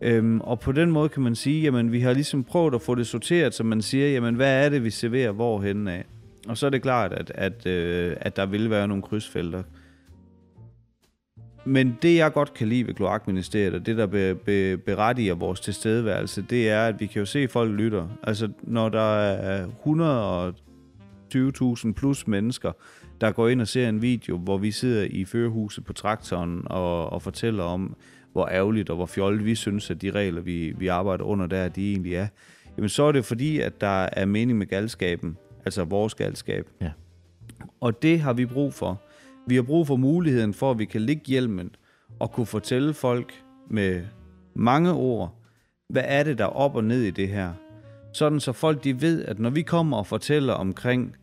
[0.02, 2.94] Øhm, og på den måde kan man sige, jamen vi har ligesom prøvet at få
[2.94, 6.04] det sorteret, så man siger, jamen hvad er det, vi serverer hvorhen af?
[6.48, 9.62] Og så er det klart, at, at, øh, at der vil være nogle krydsfelter.
[11.66, 15.60] Men det, jeg godt kan lide ved Kloakministeriet, og det, der be, be, berettiger vores
[15.60, 18.08] tilstedeværelse, det er, at vi kan jo se, at folk lytter.
[18.22, 19.66] Altså, når der er
[21.86, 22.72] 120.000 plus mennesker,
[23.20, 27.12] der går ind og ser en video, hvor vi sidder i førerhuset på traktoren og,
[27.12, 27.96] og fortæller om,
[28.32, 31.68] hvor ærgerligt og hvor fjollet vi synes, at de regler, vi, vi arbejder under der,
[31.68, 32.26] de egentlig er,
[32.76, 36.68] jamen så er det fordi, at der er mening med galskaben, altså vores galskab.
[36.80, 36.90] Ja.
[37.80, 39.02] Og det har vi brug for.
[39.46, 41.70] Vi har brug for muligheden for, at vi kan ligge hjelmen
[42.18, 43.32] og kunne fortælle folk
[43.70, 44.04] med
[44.54, 45.34] mange ord,
[45.88, 47.52] hvad er det, der er op og ned i det her.
[48.12, 51.16] Sådan så folk de ved, at når vi kommer og fortæller omkring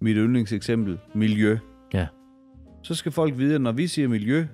[0.00, 1.58] mit yndlingseksempel, miljø,
[1.94, 2.06] Ja.
[2.82, 4.46] så skal folk vide, at når vi siger miljø,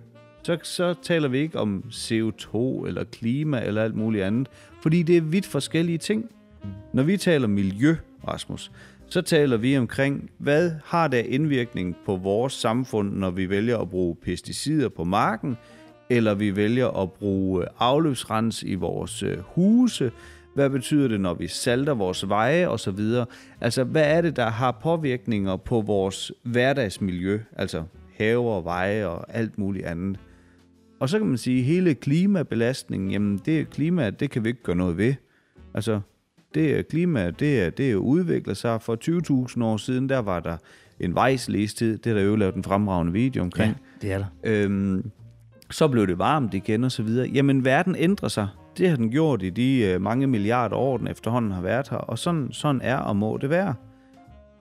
[0.43, 4.49] så, så taler vi ikke om CO2 eller klima eller alt muligt andet,
[4.83, 6.31] fordi det er vidt forskellige ting.
[6.93, 7.97] Når vi taler miljø,
[8.29, 8.73] Rasmus,
[9.13, 13.91] så taler vi omkring, hvad har der indvirkning på vores samfund, når vi vælger at
[13.91, 15.57] bruge pesticider på marken,
[16.11, 20.13] eller vi vælger at bruge øh, afløbsrens i vores øh, huse.
[20.55, 23.27] Hvad betyder det, når vi salter vores veje og så videre?
[23.61, 27.41] Altså, hvad er det, der har påvirkninger på vores hverdagsmiljø?
[27.57, 27.83] Altså
[28.19, 30.19] haver, veje og alt muligt andet.
[31.01, 34.63] Og så kan man sige, at hele klimabelastningen, jamen det klima, det kan vi ikke
[34.63, 35.15] gøre noget ved.
[35.75, 36.01] Altså,
[36.55, 38.83] det er klima, det er, det er udviklet sig.
[38.83, 40.57] For 20.000 år siden, der var der
[41.01, 41.99] en vejslæstid.
[41.99, 43.77] Det er der jo lavet en fremragende video omkring.
[44.03, 44.27] Ja, det er der.
[44.45, 45.11] Øhm,
[45.71, 47.29] så blev det varmt igen og så videre.
[47.29, 48.49] Jamen, verden ændrer sig.
[48.79, 51.97] Det har den gjort i de øh, mange milliarder år, den efterhånden har været her.
[51.97, 53.75] Og sådan, sådan er og må det være.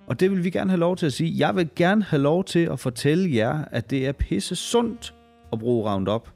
[0.08, 1.48] Og det vil vi gerne have lov til at sige.
[1.48, 5.14] Jeg vil gerne have lov til at fortælle jer, at det er pisse sundt
[5.54, 6.30] at bruge Roundup.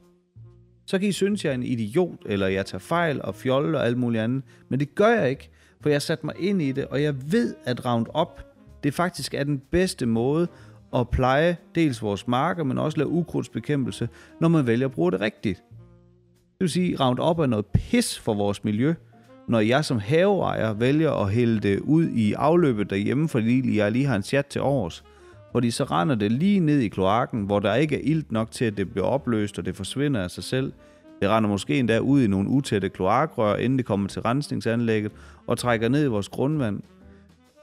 [0.86, 3.86] Så kan I synes, jeg er en idiot, eller jeg tager fejl og fjolle og
[3.86, 4.42] alt muligt andet.
[4.68, 7.32] Men det gør jeg ikke, for jeg har sat mig ind i det, og jeg
[7.32, 8.40] ved, at Roundup,
[8.82, 10.48] det faktisk er den bedste måde
[10.94, 14.08] at pleje dels vores marker, men også lave ukrudtsbekæmpelse,
[14.40, 15.62] når man vælger at bruge det rigtigt.
[16.58, 18.94] Det vil sige, Roundup er noget pis for vores miljø,
[19.48, 24.06] når jeg som haveejer vælger at hælde det ud i afløbet derhjemme, fordi jeg lige
[24.06, 25.04] har en chat til års,
[25.56, 28.64] fordi så render det lige ned i kloakken, hvor der ikke er ilt nok til,
[28.64, 30.72] at det bliver opløst, og det forsvinder af sig selv.
[31.22, 35.12] Det render måske endda ud i nogle utætte kloakrør, inden det kommer til rensningsanlægget,
[35.46, 36.80] og trækker ned i vores grundvand,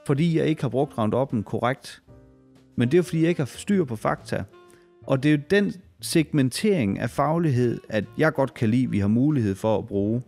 [0.06, 2.02] fordi jeg ikke har brugt Roundup'en korrekt.
[2.76, 4.44] Men det er fordi, jeg ikke har styr på fakta.
[5.06, 8.98] Og det er jo den segmentering af faglighed, at jeg godt kan lide, at vi
[8.98, 10.22] har mulighed for at bruge.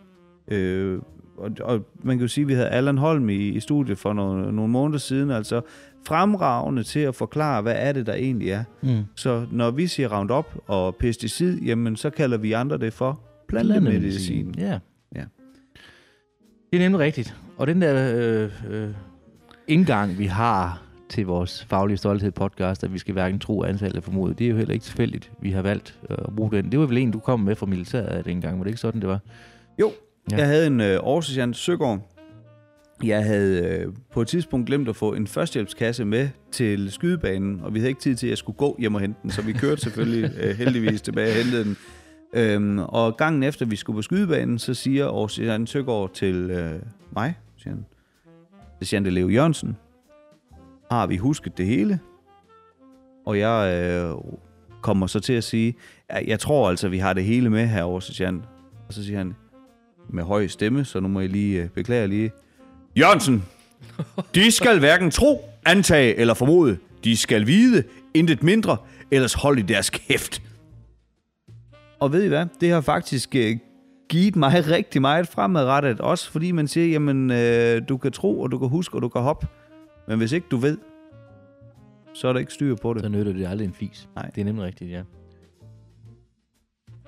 [0.49, 0.99] Øh,
[1.37, 4.13] og, og man kan jo sige, at vi havde Allan Holm i, i studiet for
[4.13, 5.61] nogle, nogle måneder siden, altså
[6.07, 8.65] fremragende til at forklare, hvad er det, der egentlig er.
[8.83, 9.05] Mm.
[9.15, 14.55] Så når vi siger Roundup og pesticid, jamen så kalder vi andre det for plantemedicin.
[14.59, 14.79] Ja.
[15.15, 15.25] ja.
[16.73, 17.37] Det er nemlig rigtigt.
[17.57, 18.91] Og den der øh, øh,
[19.69, 24.01] indgang, vi har til vores faglige stolthed podcast, at vi skal hverken tro, ansat eller
[24.01, 26.73] formode, det er jo heller ikke tilfældigt, vi har valgt øh, at bruge den.
[26.73, 29.09] Det var vel en, du kom med fra militæret dengang, var det ikke sådan, det
[29.09, 29.21] var?
[29.81, 29.93] Jo,
[30.31, 30.37] ja.
[30.37, 32.01] jeg havde en øh, Aarhusian Søgaard,
[33.05, 37.75] jeg havde øh, på et tidspunkt glemt at få en førstehjælpskasse med til skydebanen, og
[37.75, 39.53] vi havde ikke tid til, at jeg skulle gå hjem og hente den, så vi
[39.53, 41.77] kørte selvfølgelig øh, heldigvis tilbage og hentede den.
[42.33, 46.81] Øhm, og gangen efter vi skulle på skydebanen, så siger Aarhusian Søgaard til øh,
[47.17, 47.85] mig, siger han,
[48.79, 49.77] det siger han, Leo Jørgensen,
[50.91, 52.01] har vi husket det hele?
[53.27, 54.15] Og jeg øh,
[54.83, 55.75] kommer så til at sige,
[56.11, 58.43] ja, jeg tror altså, vi har det hele med her over Jan.
[58.89, 59.35] Og så siger han
[60.09, 62.31] med høj stemme, så nu må jeg lige øh, beklage lige.
[62.99, 63.45] Jørgensen,
[64.35, 66.79] de skal hverken tro, antage eller formode.
[67.05, 67.85] De skal vide,
[68.15, 68.77] intet mindre,
[69.11, 70.43] ellers hold i deres kæft.
[72.01, 72.47] Og ved I hvad?
[72.61, 73.57] Det har faktisk øh,
[74.09, 76.01] givet mig rigtig meget fremadrettet.
[76.01, 79.09] Også fordi man siger, jamen, øh, du kan tro, og du kan huske, og du
[79.09, 79.47] kan hoppe.
[80.09, 80.79] Men hvis ikke du ved,
[82.15, 83.03] så er der ikke styr på det.
[83.03, 84.09] Så nytter det aldrig en fis.
[84.15, 84.31] Nej.
[84.35, 85.03] Det er nemlig rigtigt, ja.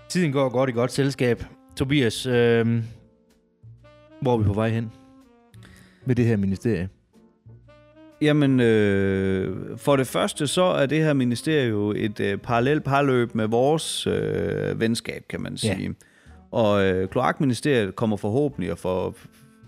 [0.08, 1.44] Tiden går godt i godt selskab.
[1.76, 2.84] Tobias, øh,
[4.20, 4.90] hvor er vi på vej hen
[6.08, 6.88] med det her ministerie?
[8.20, 13.34] Jamen, øh, for det første så er det her ministerie jo et øh, parallelt parløb
[13.34, 15.82] med vores øh, venskab, kan man sige.
[15.82, 15.92] Ja.
[16.50, 19.14] Og øh, Kloakministeriet kommer forhåbentlig at få,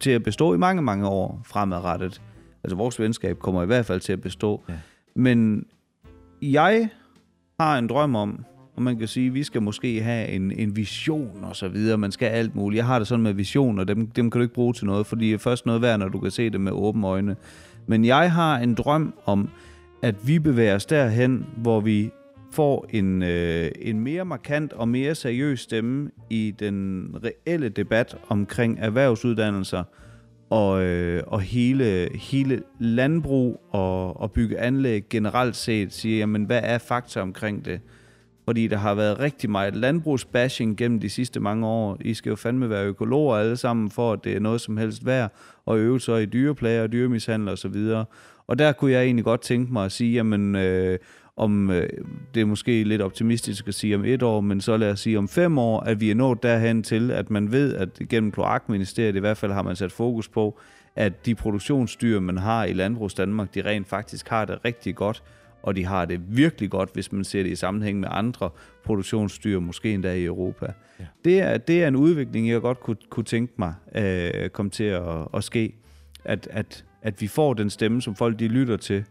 [0.00, 2.22] til at bestå i mange, mange år fremadrettet.
[2.64, 4.62] Altså vores venskab kommer i hvert fald til at bestå.
[4.68, 4.74] Ja.
[5.14, 5.66] Men
[6.42, 6.88] jeg
[7.60, 8.44] har en drøm om,
[8.80, 11.98] og man kan sige, at vi skal måske have en, en vision og så videre.
[11.98, 12.76] Man skal alt muligt.
[12.76, 15.26] Jeg har det sådan med visioner, dem, dem kan du ikke bruge til noget, fordi
[15.26, 17.36] det er først noget værd, når du kan se det med åbne øjne.
[17.86, 19.48] Men jeg har en drøm om,
[20.02, 22.10] at vi bevæger os derhen, hvor vi
[22.52, 28.78] får en, øh, en mere markant og mere seriøs stemme i den reelle debat omkring
[28.80, 29.82] erhvervsuddannelser,
[30.50, 36.60] og, øh, og hele, hele landbrug og, og bygge anlæg generelt set siger, jamen hvad
[36.64, 37.80] er fakta omkring det?
[38.50, 41.96] Fordi der har været rigtig meget landbrugsbashing gennem de sidste mange år.
[42.00, 45.06] I skal jo fandme være økologer alle sammen, for at det er noget som helst
[45.06, 45.32] værd,
[45.66, 47.74] og øve sig i dyreplager og dyremishandler osv.
[47.74, 48.04] Og,
[48.46, 50.56] og der kunne jeg egentlig godt tænke mig at sige, jamen...
[50.56, 50.98] Øh,
[51.36, 51.88] om øh,
[52.34, 55.18] det er måske lidt optimistisk at sige om et år, men så lad os sige
[55.18, 59.16] om fem år, at vi er nået derhen til, at man ved, at gennem kloakministeriet
[59.16, 60.58] i hvert fald har man sat fokus på,
[60.96, 65.22] at de produktionsdyr, man har i Landbrugs Danmark, de rent faktisk har det rigtig godt,
[65.62, 68.50] og de har det virkelig godt, hvis man ser det i sammenhæng med andre
[68.84, 70.72] produktionsdyr, måske endda i Europa.
[71.00, 71.04] Ja.
[71.24, 74.84] Det, er, det er en udvikling, jeg godt kunne, kunne tænke mig øh, komme til
[74.84, 75.74] at, at ske,
[76.24, 79.04] at, at, at vi får den stemme, som folk de lytter til,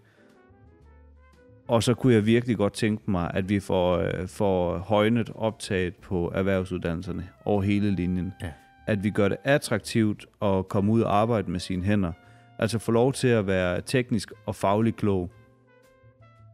[1.69, 5.95] og så kunne jeg virkelig godt tænke mig, at vi får, øh, får højnet optaget
[5.95, 8.33] på erhvervsuddannelserne over hele linjen.
[8.41, 8.51] Ja.
[8.87, 12.11] At vi gør det attraktivt at komme ud og arbejde med sine hænder.
[12.59, 15.31] Altså få lov til at være teknisk og faglig klog.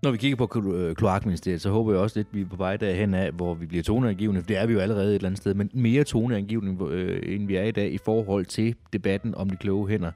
[0.06, 2.56] Når vi kigger på øh, kloakministeriet, så håber jeg også lidt, at vi er på
[2.56, 5.28] vej derhen af, hvor vi bliver toneangivende, for det er vi jo allerede et eller
[5.28, 9.36] andet sted, men mere toneangivende, øh, end vi er i dag i forhold til debatten
[9.36, 10.12] om de kloge hænder.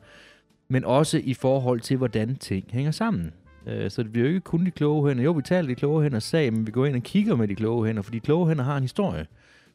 [0.68, 3.32] Men også i forhold til, hvordan ting hænger sammen.
[3.68, 5.24] Øh, så det bliver jo ikke kun de kloge hænder.
[5.24, 7.56] Jo, vi taler de kloge hænder sag, men vi går ind og kigger med de
[7.56, 9.26] kloge hænder, for de kloge hænder har en historie.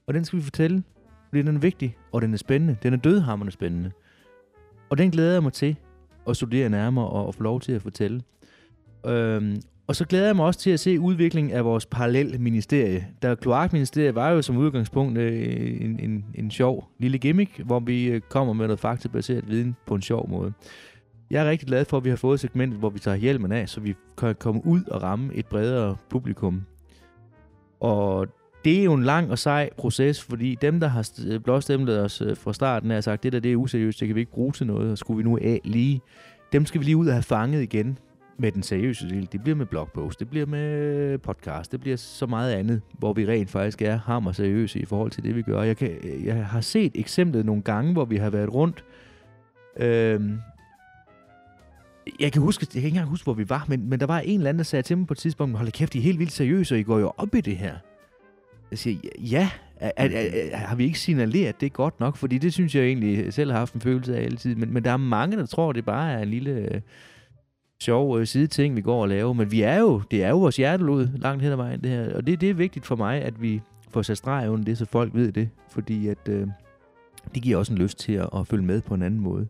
[0.06, 0.82] Og den skal vi fortælle,
[1.28, 2.76] fordi den er vigtig, og den er spændende.
[2.82, 3.90] Den er dødhammerne spændende.
[4.90, 5.76] Og den glæder jeg mig til
[6.28, 8.22] at studere nærmere og, og få lov til at fortælle.
[9.06, 9.56] Øhm,
[9.86, 13.06] og så glæder jeg mig også til at se udviklingen af vores parallel ministerie.
[13.22, 18.04] Der kloakministeriet var jo som udgangspunkt øh, en, en, en sjov lille gimmick, hvor vi
[18.04, 20.52] øh, kommer med noget faktabaseret viden på en sjov måde.
[21.30, 23.68] Jeg er rigtig glad for, at vi har fået segmentet, hvor vi tager hjelmen af,
[23.68, 26.62] så vi kan komme ud og ramme et bredere publikum.
[27.80, 28.26] Og
[28.64, 31.08] det er jo en lang og sej proces, fordi dem, der har
[31.44, 34.20] blåstemplet os øh, fra starten, har sagt, det der det er useriøst, det kan vi
[34.20, 36.00] ikke bruge til noget, og skulle vi nu af lige,
[36.52, 37.98] dem skal vi lige ud og have fanget igen
[38.38, 39.28] med den seriøse del.
[39.32, 43.26] Det bliver med blogpost, det bliver med podcast, det bliver så meget andet, hvor vi
[43.26, 45.62] rent faktisk er hammer seriøse i forhold til det, vi gør.
[45.62, 45.90] Jeg, kan,
[46.24, 48.84] jeg har set eksemplet nogle gange, hvor vi har været rundt.
[49.76, 50.38] Øhm,
[52.20, 54.18] jeg kan huske, jeg kan ikke engang huske, hvor vi var, men, men der var
[54.18, 56.18] en eller anden, der sagde til mig på et tidspunkt, hold kæft, I er helt
[56.18, 57.74] vildt seriøse, og I går jo op i det her.
[58.70, 60.08] Jeg siger, ja, er, er,
[60.52, 62.16] er, har vi ikke signaleret det godt nok?
[62.16, 64.54] Fordi det synes jeg egentlig selv har haft en følelse af altid.
[64.54, 66.80] Men, men der er mange, der tror, det bare er en lille øh,
[67.82, 69.32] sjov øh, side ting, vi går og laver.
[69.32, 72.16] Men vi er jo, det er jo vores hjertelod langt hen ad vejen, det her.
[72.16, 73.60] Og det, det er vigtigt for mig, at vi
[73.90, 75.48] får sat streg under det, så folk ved det.
[75.70, 76.48] Fordi at, øh,
[77.34, 79.48] det giver også en lyst til at, at følge med på en anden måde.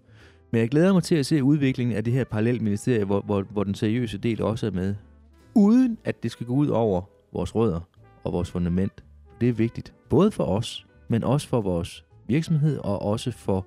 [0.50, 3.64] Men jeg glæder mig til at se udviklingen af det her parallelministerie, hvor, hvor, hvor
[3.64, 4.94] den seriøse del også er med.
[5.54, 7.02] Uden at det skal gå ud over
[7.32, 7.80] vores rødder
[8.24, 9.04] og vores fundament.
[9.40, 13.66] Det er vigtigt, både for os, men også for vores virksomhed og også for,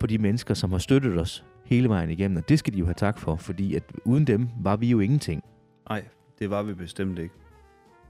[0.00, 2.36] for de mennesker, som har støttet os hele vejen igennem.
[2.36, 5.00] Og det skal de jo have tak for, fordi at uden dem var vi jo
[5.00, 5.44] ingenting.
[5.88, 6.04] Nej,
[6.38, 7.34] det var vi bestemt ikke.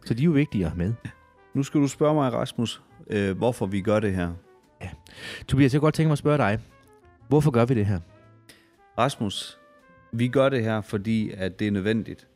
[0.04, 0.94] Så de er jo vigtige at have med.
[1.54, 4.32] Nu skal du spørge mig, Rasmus, øh, hvorfor vi gør det her.
[4.82, 4.90] Ja.
[5.48, 6.58] Tobias, jeg kunne godt tænke mig at spørge dig.
[7.28, 8.00] Hvorfor gør vi det her?
[8.98, 9.58] Rasmus,
[10.12, 12.28] vi gør det her, fordi at det er nødvendigt.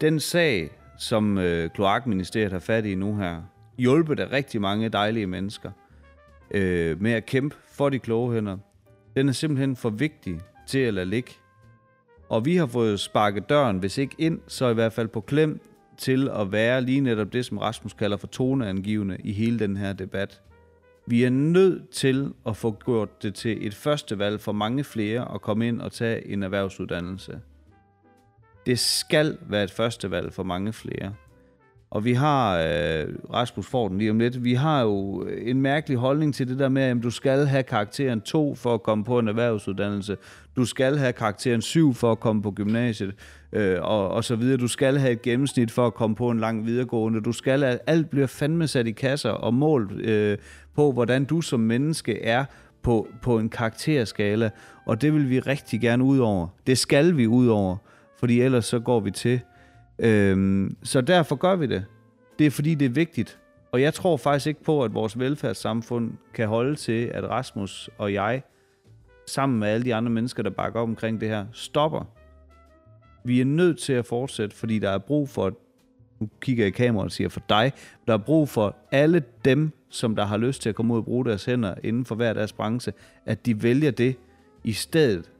[0.00, 3.42] Den sag, som øh, Kloakministeriet har fat i nu her,
[3.78, 5.70] hjulpet af rigtig mange dejlige mennesker
[6.50, 8.58] øh, med at kæmpe for de kloge hænder,
[9.16, 11.32] den er simpelthen for vigtig til at lade ligge.
[12.28, 15.60] Og vi har fået sparket døren, hvis ikke ind, så i hvert fald på klem
[15.96, 19.92] til at være lige netop det, som Rasmus kalder for toneangivende i hele den her
[19.92, 20.42] debat.
[21.06, 25.34] Vi er nødt til at få gjort det til et første valg for mange flere
[25.34, 27.40] at komme ind og tage en erhvervsuddannelse.
[28.66, 31.14] Det skal være et første valg for mange flere.
[31.96, 35.98] Og vi har, øh, Rasmus får den lige om lidt, vi har jo en mærkelig
[35.98, 39.18] holdning til det der med, at du skal have karakteren 2 for at komme på
[39.18, 40.16] en erhvervsuddannelse.
[40.56, 43.14] Du skal have karakteren 7 for at komme på gymnasiet,
[43.52, 44.56] øh, og, og så videre.
[44.56, 47.20] Du skal have et gennemsnit for at komme på en lang videregående.
[47.20, 50.38] Du skal, alt bliver fandme sat i kasser og mål øh,
[50.74, 52.44] på, hvordan du som menneske er
[52.82, 54.50] på, på en karakterskala.
[54.86, 56.48] Og det vil vi rigtig gerne ud over.
[56.66, 57.76] Det skal vi ud over,
[58.18, 59.40] fordi ellers så går vi til.
[59.98, 61.84] Øhm, så derfor gør vi det.
[62.38, 63.38] Det er fordi, det er vigtigt.
[63.72, 68.12] Og jeg tror faktisk ikke på, at vores velfærdssamfund kan holde til, at Rasmus og
[68.12, 68.42] jeg,
[69.26, 72.04] sammen med alle de andre mennesker, der bakker op omkring det her, stopper.
[73.24, 75.52] Vi er nødt til at fortsætte, fordi der er brug for,
[76.20, 77.72] nu kigger jeg i kameraet og siger for dig,
[78.06, 81.04] der er brug for alle dem, som der har lyst til at komme ud og
[81.04, 82.92] bruge deres hænder inden for hver deres branche,
[83.26, 84.16] at de vælger det
[84.64, 85.30] i stedet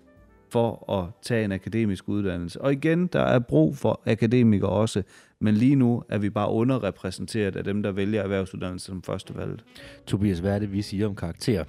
[0.51, 2.61] for at tage en akademisk uddannelse.
[2.61, 5.03] Og igen, der er brug for akademikere også,
[5.41, 9.63] men lige nu er vi bare underrepræsenteret af dem, der vælger erhvervsuddannelse som første valg.
[10.07, 11.65] Tobias, hvad er det, vi siger om karakter?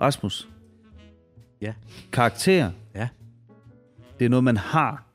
[0.00, 0.48] Rasmus.
[1.60, 1.74] Ja.
[2.12, 2.70] Karakter.
[2.94, 3.08] Ja.
[4.18, 5.06] Det er noget, man har,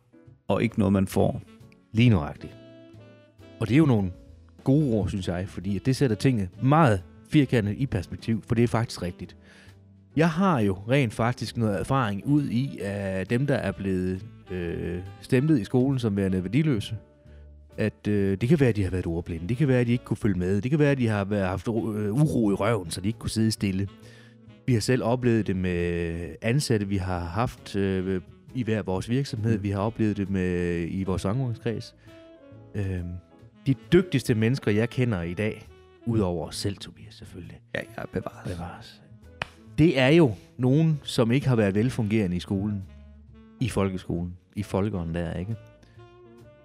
[0.48, 1.42] og ikke noget, man får.
[1.92, 2.58] Lige nuagtigt.
[3.60, 4.12] Og det er jo nogle
[4.64, 8.68] gode ord, synes jeg, fordi det sætter tingene meget firkantet i perspektiv, for det er
[8.68, 9.36] faktisk rigtigt.
[10.16, 15.00] Jeg har jo rent faktisk noget erfaring ud i af dem, der er blevet øh,
[15.22, 16.96] stemlet i skolen som værende værdiløse.
[17.78, 19.50] At øh, det kan være, at de har været ordblinde.
[19.50, 20.62] Det kan være, at de ikke kunne følge med.
[20.62, 21.74] Det kan være, at de har været, haft øh,
[22.14, 23.88] uro i røven, så de ikke kunne sidde stille.
[24.66, 28.22] Vi har selv oplevet det med ansatte, vi har haft øh,
[28.56, 29.58] i hver vores virksomhed.
[29.58, 31.96] Vi har oplevet det med i vores omgangskreds.
[32.76, 33.00] Øh,
[33.68, 35.68] de dygtigste mennesker, jeg kender i dag,
[36.06, 37.60] udover os selv, Tobias, selvfølgelig.
[37.76, 38.52] Ja, ja, bevares.
[38.52, 39.03] bevares.
[39.78, 42.84] Det er jo nogen, som ikke har været velfungerende i skolen.
[43.60, 44.38] I folkeskolen.
[44.56, 45.56] I folkeånden der, ikke?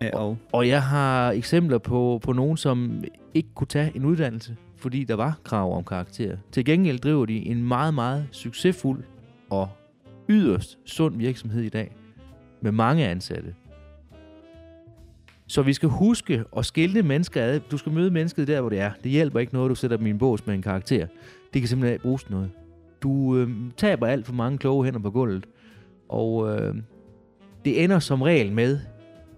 [0.02, 0.38] Ja, og.
[0.52, 3.04] Og jeg har eksempler på, på nogen, som
[3.34, 6.36] ikke kunne tage en uddannelse, fordi der var krav om karakter.
[6.52, 9.04] Til gengæld driver de en meget, meget succesfuld
[9.50, 9.68] og
[10.28, 11.96] yderst sund virksomhed i dag,
[12.60, 13.54] med mange ansatte.
[15.46, 17.60] Så vi skal huske at skille mennesker ad.
[17.70, 18.90] Du skal møde mennesket der, hvor det er.
[19.04, 21.06] Det hjælper ikke noget, du sætter dem i en bås med en karakter.
[21.52, 22.50] Det kan simpelthen ikke bruges til noget.
[23.02, 25.46] Du øh, taber alt for mange kloge hænder på gulvet.
[26.08, 26.74] Og øh,
[27.64, 28.78] det ender som regel med,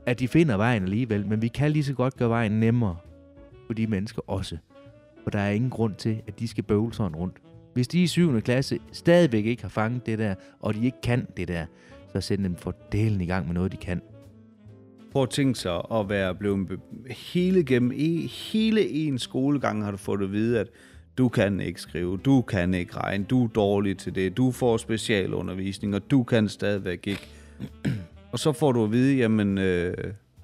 [0.06, 1.26] at de finder vejen alligevel.
[1.26, 2.96] Men vi kan lige så godt gøre vejen nemmere
[3.66, 4.56] for de mennesker også.
[5.22, 7.36] For der er ingen grund til, at de skal bøvle sådan rundt.
[7.74, 8.40] Hvis de i 7.
[8.40, 11.66] klasse stadigvæk ikke har fanget det der, og de ikke kan det der,
[12.12, 14.02] så send dem for delen i gang med noget, de kan.
[15.12, 16.80] Prøv at tænke sig at være blevet
[17.10, 20.68] hele gennem e- hele en skolegang har du fået at vide, at
[21.18, 24.76] du kan ikke skrive, du kan ikke regne, du er dårlig til det, du får
[24.76, 27.28] specialundervisning, og du kan stadigvæk ikke.
[28.32, 29.94] Og så får du at vide, jamen, øh,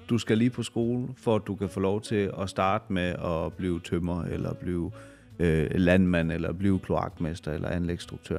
[0.09, 3.15] du skal lige på skole, for at du kan få lov til at starte med
[3.25, 4.91] at blive tømmer, eller blive
[5.39, 8.39] øh, landmand, eller blive kloakmester, eller anlægsstruktør.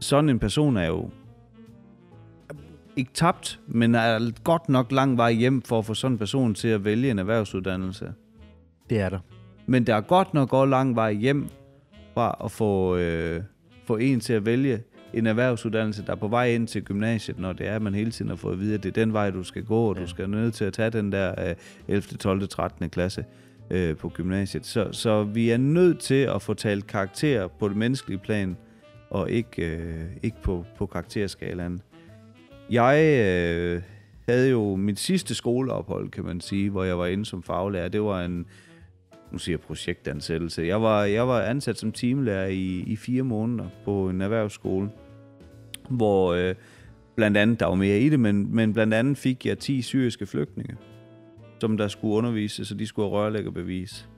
[0.00, 1.10] Sådan en person er jo
[2.96, 6.54] ikke tabt, men er godt nok lang vej hjem for at få sådan en person
[6.54, 8.12] til at vælge en erhvervsuddannelse.
[8.90, 9.18] Det er der.
[9.66, 11.48] Men der er godt nok også lang vej hjem
[12.14, 13.42] fra at få, øh,
[13.84, 14.82] få en til at vælge
[15.14, 18.10] en erhvervsuddannelse, der er på vej ind til gymnasiet, når det er, at man hele
[18.10, 20.02] tiden har fået at vide, at det er den vej, du skal gå, og ja.
[20.02, 21.54] du skal nødt til at tage den der øh,
[21.88, 22.90] 11., 12., 13.
[22.90, 23.24] klasse
[23.70, 24.66] øh, på gymnasiet.
[24.66, 28.56] Så, så vi er nødt til at få talt karakter på det menneskelige plan,
[29.10, 31.80] og ikke, øh, ikke på, på karakterskalaen.
[32.70, 33.82] Jeg øh,
[34.28, 37.88] havde jo mit sidste skoleophold, kan man sige, hvor jeg var inde som faglærer.
[37.88, 38.46] Det var en,
[39.32, 40.62] nu siger jeg projektansættelse.
[40.62, 44.90] Jeg var, jeg var ansat som teamlærer i, i fire måneder på en erhvervsskole,
[45.88, 46.54] hvor øh,
[47.16, 50.26] blandt andet, der var mere i det, men, men blandt andet fik jeg 10 syriske
[50.26, 50.76] flygtninge,
[51.60, 54.08] som der skulle undervise, så de skulle have rørlæggerbevis.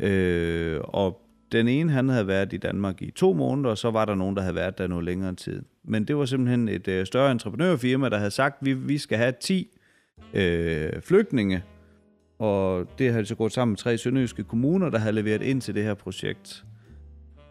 [0.00, 1.20] Øh, og
[1.52, 4.36] den ene, han havde været i Danmark i to måneder, og så var der nogen,
[4.36, 5.62] der havde været der noget længere tid.
[5.84, 9.32] Men det var simpelthen et øh, større entreprenørfirma, der havde sagt, vi, vi skal have
[9.40, 9.78] 10
[10.34, 11.62] øh, flygtninge,
[12.40, 15.74] og det havde så gået sammen med tre sønderjyske kommuner, der havde leveret ind til
[15.74, 16.64] det her projekt.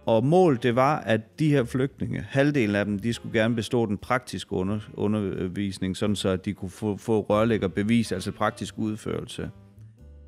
[0.06, 3.86] Og målet det var, at de her flygtninge, halvdelen af dem, de skulle gerne bestå
[3.86, 9.50] den praktiske under, undervisning, sådan så at de kunne få, få rørlæggerbevis, altså praktisk udførelse.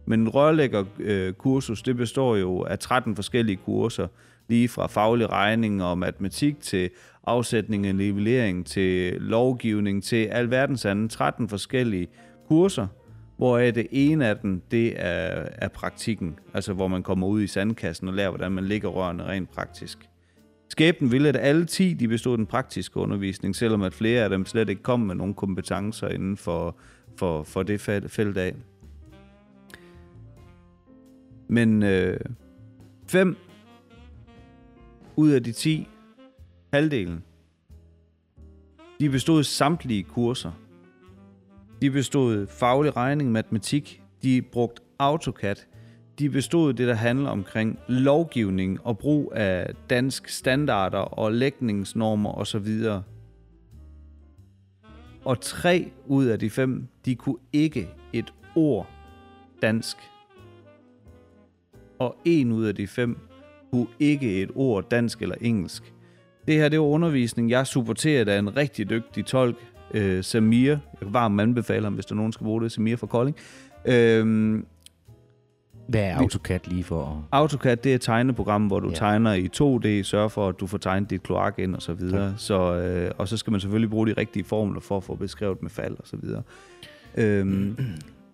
[0.06, 4.08] Men rørlæggerkursus, det består jo af 13 forskellige kurser,
[4.50, 6.90] lige fra faglig regning og matematik til
[7.24, 12.08] afsætning og nivellering til lovgivning til alverdens anden 13 forskellige
[12.48, 12.88] kurser,
[13.42, 17.48] hvor det ene af dem, det er, er praktikken, altså hvor man kommer ud i
[17.48, 20.10] sandkassen og lærer, hvordan man ligger rørene rent praktisk.
[20.70, 24.46] Skæbnen ville, at alle 10 de bestod den praktiske undervisning, selvom at flere af dem
[24.46, 26.76] slet ikke kom med nogen kompetencer inden for,
[27.16, 28.56] for, for det felt af.
[31.48, 32.20] Men øh,
[33.08, 33.38] fem
[35.16, 35.88] ud af de 10,
[36.74, 37.24] halvdelen,
[39.00, 40.52] de bestod samtlige kurser.
[41.82, 45.56] De bestod faglig regning, matematik, de brugte AutoCAD,
[46.20, 52.68] de bestod det, der handler omkring lovgivning og brug af dansk standarder og lægningsnormer osv.
[55.26, 58.90] Og tre ud af de fem, de kunne ikke et ord
[59.62, 59.98] dansk.
[62.00, 63.18] Og en ud af de fem
[63.72, 65.94] kunne ikke et ord dansk eller engelsk.
[66.48, 70.70] Det her, det var undervisning, jeg supporterede af en rigtig dygtig tolk, øh, Samir.
[70.70, 72.72] Jeg kan varmt anbefale ham, hvis der er nogen, skal bruge det.
[72.72, 73.38] Samir fra Kolding.
[73.86, 74.64] Øh,
[75.88, 77.28] Hvad er AutoCAD lige for?
[77.32, 78.96] AutoCAD, det er et tegneprogram, hvor du ja.
[78.96, 82.34] tegner i 2D, sørger for, at du får tegnet dit kloak ind og så videre.
[82.38, 85.62] Så, øh, og så skal man selvfølgelig bruge de rigtige formler for at få beskrevet
[85.62, 86.42] med fald og så videre.
[87.18, 87.78] Øhm,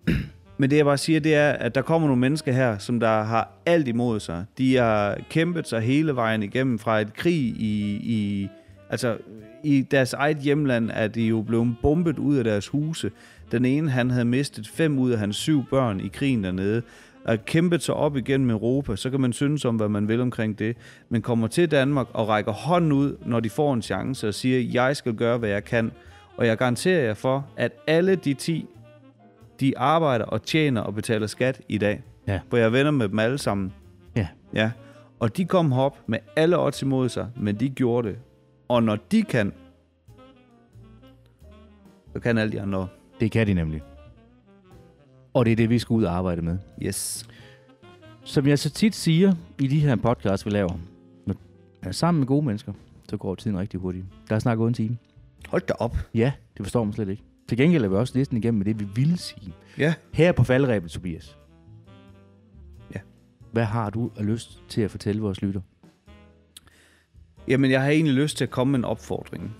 [0.58, 3.22] men det jeg bare siger, det er, at der kommer nogle mennesker her, som der
[3.22, 4.44] har alt imod sig.
[4.58, 8.48] De har kæmpet sig hele vejen igennem fra et krig i, i
[8.90, 9.18] altså
[9.64, 13.10] i deres eget hjemland er de jo blevet bombet ud af deres huse.
[13.52, 16.82] Den ene, han havde mistet fem ud af hans syv børn i krigen dernede,
[17.24, 20.58] og kæmpet sig op igennem Europa, så kan man synes om, hvad man vil omkring
[20.58, 20.76] det,
[21.08, 24.82] men kommer til Danmark og rækker hånden ud, når de får en chance og siger,
[24.82, 25.92] jeg skal gøre, hvad jeg kan.
[26.36, 28.66] Og jeg garanterer jer for, at alle de 10,
[29.60, 32.02] de arbejder og tjener og betaler skat i dag.
[32.26, 32.40] Ja.
[32.50, 33.72] For jeg venner med dem alle sammen.
[34.16, 34.28] Ja.
[34.54, 34.70] Ja.
[35.20, 38.16] Og de kom op med alle odds imod sig, men de gjorde det.
[38.68, 39.52] Og når de kan,
[42.12, 42.88] så kan alle de andre.
[43.20, 43.82] Det kan de nemlig.
[45.34, 46.58] Og det er det, vi skal ud og arbejde med.
[46.82, 47.28] Yes.
[48.24, 50.78] Som jeg så tit siger i de her podcasts, vi laver,
[51.26, 51.34] når
[51.82, 52.72] jeg er sammen med gode mennesker,
[53.08, 54.04] så går tiden rigtig hurtigt.
[54.28, 54.98] Der er snart gået en time.
[55.48, 55.96] Hold da op.
[56.14, 57.22] Ja, det forstår man slet ikke.
[57.48, 59.54] Til gengæld er vi også listen igennem med det, vi ville sige.
[59.78, 59.94] Ja.
[60.12, 61.38] Her på faldrebet, Tobias.
[62.94, 63.00] Ja.
[63.52, 65.60] Hvad har du af lyst til at fortælle vores lytter?
[67.48, 69.56] Jamen, jeg har egentlig lyst til at komme med en opfordring.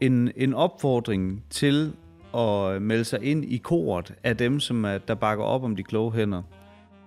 [0.00, 1.92] En, en opfordring til
[2.34, 5.82] at melde sig ind i koret af dem, som er, der bakker op om de
[5.82, 6.42] kloge hænder.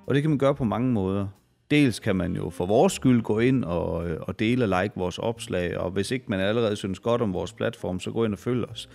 [0.07, 1.27] Og det kan man gøre på mange måder.
[1.71, 4.93] Dels kan man jo for vores skyld gå ind og, øh, og dele og like
[4.95, 8.33] vores opslag, og hvis ikke man allerede synes godt om vores platform, så gå ind
[8.33, 8.89] og følg os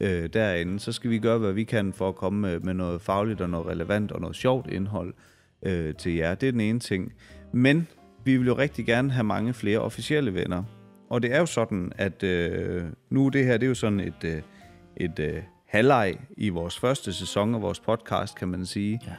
[0.00, 0.80] øh, derinde.
[0.80, 3.50] Så skal vi gøre, hvad vi kan for at komme med, med noget fagligt og
[3.50, 5.14] noget relevant og noget sjovt indhold
[5.62, 6.34] øh, til jer.
[6.34, 7.12] Det er den ene ting.
[7.52, 7.88] Men
[8.24, 10.62] vi vil jo rigtig gerne have mange flere officielle venner.
[11.10, 14.24] Og det er jo sådan, at øh, nu det her, det er jo sådan et,
[14.24, 14.42] øh,
[14.96, 19.00] et øh, halvleg i vores første sæson af vores podcast, kan man sige.
[19.06, 19.12] Ja.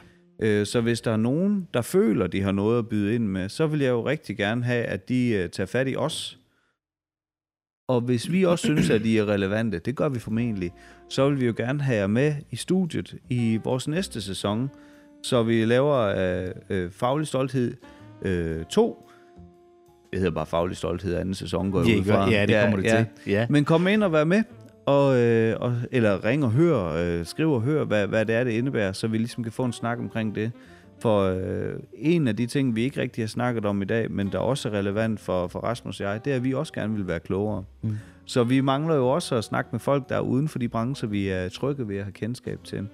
[0.46, 3.48] Øh, så hvis der er nogen, der føler, de har noget at byde ind med,
[3.48, 6.38] så vil jeg jo rigtig gerne have, at de øh, tager fat i os.
[7.88, 10.72] Og hvis vi også synes, at de er relevante, det gør vi formentlig,
[11.08, 14.70] så vil vi jo gerne have jer med i studiet i vores næste sæson,
[15.22, 17.74] så vi laver øh, øh, Faglig Stolthed
[18.24, 19.08] øh, 2.
[20.10, 22.30] Det hedder bare Faglig Stolthed anden sæson, går jeg Ja, ud fra.
[22.30, 23.32] ja, det kommer det til.
[23.32, 23.46] Ja.
[23.50, 24.42] Men kom ind og vær med,
[24.86, 28.44] og, øh, og, eller ring og hør, øh, skriv og hør, hvad, hvad det er,
[28.44, 30.52] det indebærer, så vi ligesom kan få en snak omkring det.
[31.00, 34.32] For øh, en af de ting, vi ikke rigtig har snakket om i dag, men
[34.32, 36.94] der også er relevant for, for Rasmus og jeg, det er, at vi også gerne
[36.94, 37.64] vil være klogere.
[37.82, 37.96] Mm.
[38.24, 41.08] Så vi mangler jo også at snakke med folk, der er uden for de brancher,
[41.08, 42.88] vi er trygge ved at have kendskab til.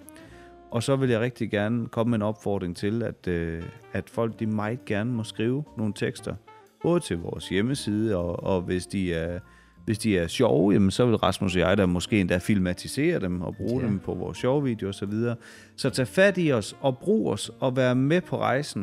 [0.70, 3.62] Og så vil jeg rigtig gerne komme med en opfordring til, at, øh,
[3.92, 6.34] at folk de meget gerne må skrive nogle tekster,
[6.82, 9.38] både til vores hjemmeside, og, og hvis de er
[9.84, 13.40] hvis de er sjove, jamen, så vil Rasmus og jeg da måske endda filmatisere dem
[13.42, 13.86] og bruge Ja.
[13.88, 15.12] dem på vores sjove videoer osv.
[15.12, 15.34] Så,
[15.76, 18.82] så tag fat i os og brug os og vær med på rejsen.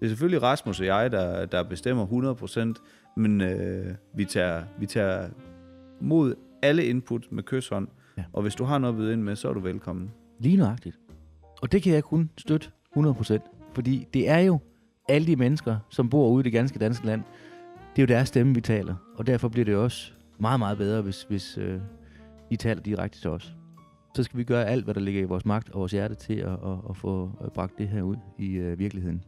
[0.00, 2.06] Det er selvfølgelig Rasmus og jeg, der, der bestemmer
[2.76, 5.28] 100%, men øh, vi, tager, vi tager
[6.00, 7.88] mod alle input med kysshånd.
[8.18, 8.24] Ja.
[8.32, 10.10] Og hvis du har noget at byde ind med, så er du velkommen.
[10.40, 10.98] Lige nøjagtigt.
[11.64, 13.38] Og det kan jeg kun støtte 100%.
[13.74, 14.58] Fordi det er jo
[15.08, 17.22] alle de mennesker, som bor ude i det ganske danske land,
[17.96, 18.94] det er jo deres stemme, vi taler.
[19.16, 21.80] Og derfor bliver det også meget, meget bedre, hvis, hvis øh,
[22.50, 23.54] de taler direkte til os.
[24.16, 26.34] Så skal vi gøre alt, hvad der ligger i vores magt og vores hjerte til
[26.34, 29.22] at, at, at få øh, bragt det her ud i øh, virkeligheden.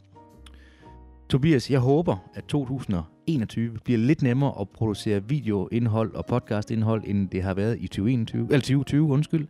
[1.28, 7.43] Tobias, jeg håber, at 2021 bliver lidt nemmere at producere videoindhold og podcastindhold, end det
[7.43, 9.47] har været i 2021, eller 2020, undskyld.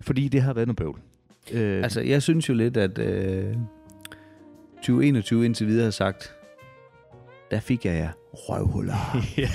[0.00, 1.00] Fordi det har været noget bøvl.
[1.52, 3.54] Øh, Altså, jeg synes jo lidt, at øh,
[4.76, 6.36] 2021 indtil videre har sagt,
[7.50, 9.16] der fik jeg jer røvhuller.
[9.38, 9.48] ja,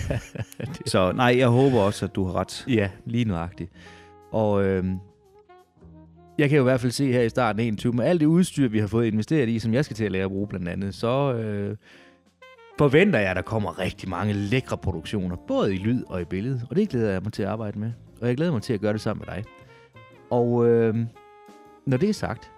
[0.85, 2.65] så nej, jeg håber også, at du har ret.
[2.67, 3.71] ja, lige nøjagtigt.
[4.31, 4.85] Og øh,
[6.37, 8.25] jeg kan jo i hvert fald se her i starten af 21, med alt det
[8.25, 10.67] udstyr, vi har fået investeret i, som jeg skal til at lære at bruge blandt
[10.67, 11.75] andet, så øh,
[12.77, 16.61] forventer jeg, at der kommer rigtig mange lækre produktioner, både i lyd og i billede.
[16.69, 17.91] Og det glæder jeg mig til at arbejde med.
[18.21, 19.43] Og jeg glæder mig til at gøre det sammen med dig.
[20.29, 20.95] Og øh,
[21.85, 22.51] når det er sagt,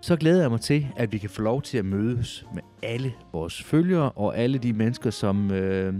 [0.00, 3.12] så glæder jeg mig til, at vi kan få lov til at mødes med alle
[3.32, 5.94] vores følgere og alle de mennesker, som øh,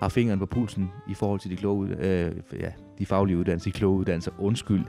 [0.00, 3.78] har fingeren på pulsen i forhold til de, kloge, øh, ja, de faglige uddannelser, de
[3.78, 4.30] kloge uddannelser.
[4.38, 4.84] Undskyld.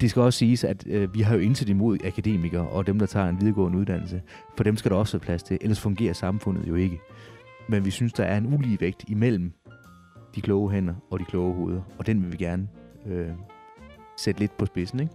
[0.00, 3.06] Det skal også siges, at øh, vi har jo intet imod akademikere og dem, der
[3.06, 4.22] tager en videregående uddannelse.
[4.56, 7.00] For dem skal der også være plads til, ellers fungerer samfundet jo ikke.
[7.68, 9.52] Men vi synes, der er en ulige vægt imellem
[10.34, 12.68] de kloge hænder og de kloge hoveder, og den vil vi gerne
[13.06, 13.28] øh,
[14.16, 15.12] sætte lidt på spidsen, ikke?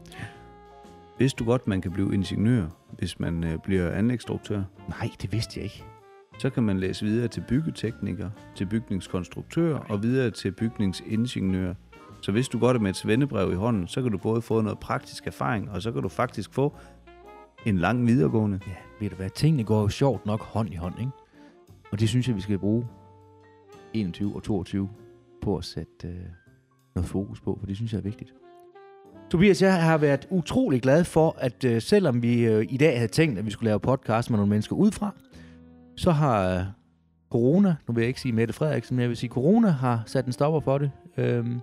[1.20, 4.64] Vidste du godt, man kan blive ingeniør, hvis man øh, bliver anlægsstruktør?
[4.90, 5.84] Nej, det vidste jeg ikke.
[6.38, 11.74] Så kan man læse videre til byggetekniker, til bygningskonstruktør og videre til bygningsingeniør.
[12.22, 14.62] Så hvis du godt er med et svendebrev i hånden, så kan du både få
[14.62, 16.76] noget praktisk erfaring, og så kan du faktisk få
[17.66, 18.60] en lang videregående.
[18.68, 21.12] Ja, ved du hvad, tingene går jo sjovt nok hånd i hånd, ikke?
[21.92, 22.88] Og det synes jeg, vi skal bruge
[23.94, 24.90] 21 og 22
[25.42, 26.16] på at sætte øh,
[26.96, 28.34] noget fokus på, for det synes jeg er vigtigt.
[29.30, 33.12] Tobias, jeg har været utrolig glad for, at øh, selvom vi øh, i dag havde
[33.12, 35.16] tænkt, at vi skulle lave podcast med nogle mennesker udefra,
[35.98, 36.64] så har øh,
[37.32, 40.26] corona, nu vil jeg ikke sige Mette Frederiksen, men jeg vil sige, corona har sat
[40.26, 40.92] en stopper for det.
[41.18, 41.60] Øhm,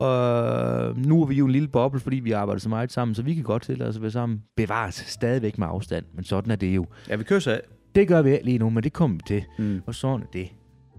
[0.00, 3.22] og nu er vi jo en lille boble, fordi vi arbejder så meget sammen, så
[3.22, 4.42] vi kan godt tillade os at være sammen.
[4.56, 6.86] Bevares stadigvæk med afstand, men sådan er det jo.
[7.08, 7.60] Ja, vi kysser af.
[7.94, 9.44] Det gør vi lige nu, men det kommer vi til.
[9.58, 9.82] Mm.
[9.86, 10.48] Og sådan er det.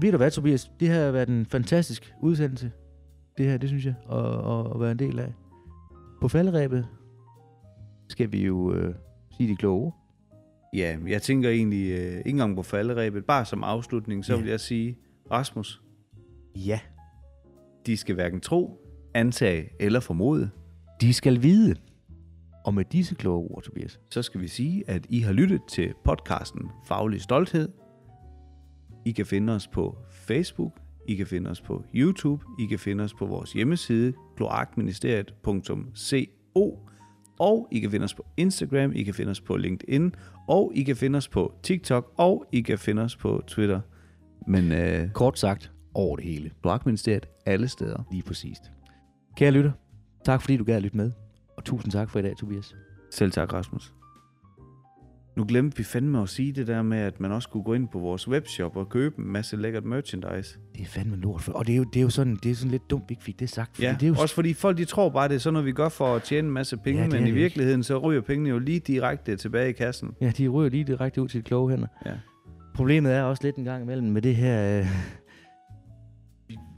[0.01, 0.71] Ved du hvad, Tobias?
[0.79, 2.71] Det her har været en fantastisk udsendelse.
[3.37, 4.25] Det her, det synes jeg, at,
[4.75, 5.33] at være en del af.
[6.21, 6.87] På falderæbet
[8.09, 8.95] skal vi jo øh,
[9.37, 9.91] sige de kloge.
[10.73, 13.25] Ja, jeg tænker egentlig øh, ikke engang på falderæbet.
[13.25, 14.39] Bare som afslutning, så Ja.
[14.41, 14.97] vil jeg sige,
[15.31, 15.81] Rasmus,
[16.55, 16.79] Ja.
[17.85, 18.81] de skal hverken tro,
[19.13, 20.49] antage eller formode.
[21.01, 21.75] De skal vide.
[22.65, 25.93] Og med disse kloge ord, Tobias, Så skal vi sige, at I har lyttet til
[26.03, 27.69] podcasten Faglig Stolthed.
[29.05, 33.03] I kan finde os på Facebook, I kan finde os på YouTube, I kan finde
[33.03, 36.79] os på vores hjemmeside kloakministeriet.co
[37.39, 40.15] og I kan finde os på Instagram, I kan finde os på LinkedIn,
[40.47, 43.81] og I kan finde os på TikTok, og I kan finde os på Twitter.
[44.47, 46.51] Men øh, kort sagt, over det hele.
[46.61, 48.03] kloakministeriet alle steder.
[48.11, 48.61] Lige præcist.
[49.37, 49.71] Kære lytter,
[50.25, 51.11] tak fordi du gad at lytte med.
[51.57, 52.75] Og tusind tak for i dag, Tobias.
[53.11, 53.93] Selv tak, Rasmus.
[55.35, 57.87] Nu glemte vi fandme at sige det der med, at man også kunne gå ind
[57.87, 60.59] på vores webshop og købe en masse lækkert merchandise.
[60.75, 61.41] Det er fandme lort.
[61.41, 63.13] For, og det er, jo, det er jo sådan, det er sådan lidt dumt, vi
[63.13, 63.81] ikke fik det sagt.
[63.81, 65.71] Ja, det er jo, også fordi folk de tror bare, det er sådan noget, vi
[65.71, 67.39] gør for at tjene en masse penge, Ja, men i det ikke.
[67.39, 70.11] virkeligheden så ryger pengene jo lige direkte tilbage i kassen.
[70.21, 71.87] Ja, de ryger lige direkte ud til de kloge hænder.
[72.05, 72.11] Ja.
[72.75, 74.79] Problemet er også lidt en gang imellem med det her...
[74.79, 74.85] Øh,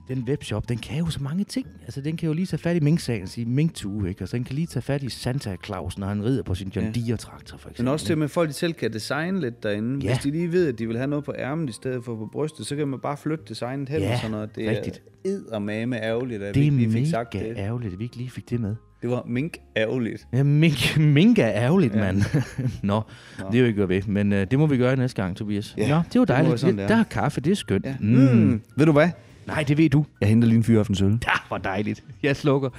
[0.08, 1.68] den webshop, den kan jo så mange ting.
[1.84, 4.22] Altså, den kan jo lige tage fat i Mink-sagen og sige Mink-tue, ikke?
[4.22, 6.86] Altså, den kan lige tage fat i Santa Claus, når han rider på sin John
[6.88, 6.91] Ja.
[6.91, 7.84] Deere-traktor, for eksempel.
[7.84, 10.05] Men også til, at folk de selv kan designe lidt derinde.
[10.05, 10.14] Ja.
[10.14, 12.30] Hvis de lige ved, at de vil have noget på ærmen i stedet for på
[12.32, 14.55] brystet, så kan man bare flytte designet hen Ja, og sådan noget.
[14.55, 15.01] Det rigtigt.
[15.26, 17.53] er eddermame ærgerligt, at det vi er ikke lige mega fik sagt det.
[17.58, 18.76] ærgerligt, at vi ikke lige fik det med.
[19.01, 20.28] Det var mink ærgerligt.
[20.34, 21.99] Ja, mink, mink er ærgerligt, ja.
[21.99, 22.22] Mand.
[22.84, 23.01] Nå,
[23.39, 24.01] Nå, det er jo ikke ved.
[24.08, 25.76] Men øh, det må vi gøre næste gang, Tobias.
[25.78, 26.49] Ja, Nå, det var det dejligt.
[26.49, 26.99] være sådan, Det det der er.
[26.99, 27.86] er kaffe, det er skønt.
[27.86, 27.95] Ja.
[27.99, 28.08] Mm.
[28.08, 28.62] Mm.
[28.78, 29.10] Ved du hvad?
[29.48, 30.06] Nej, det ved du.
[30.22, 31.12] Jeg henter lige en fyraftensøl.
[31.28, 32.04] Ja, hvor dejligt.
[32.24, 32.70] Jeg slukker.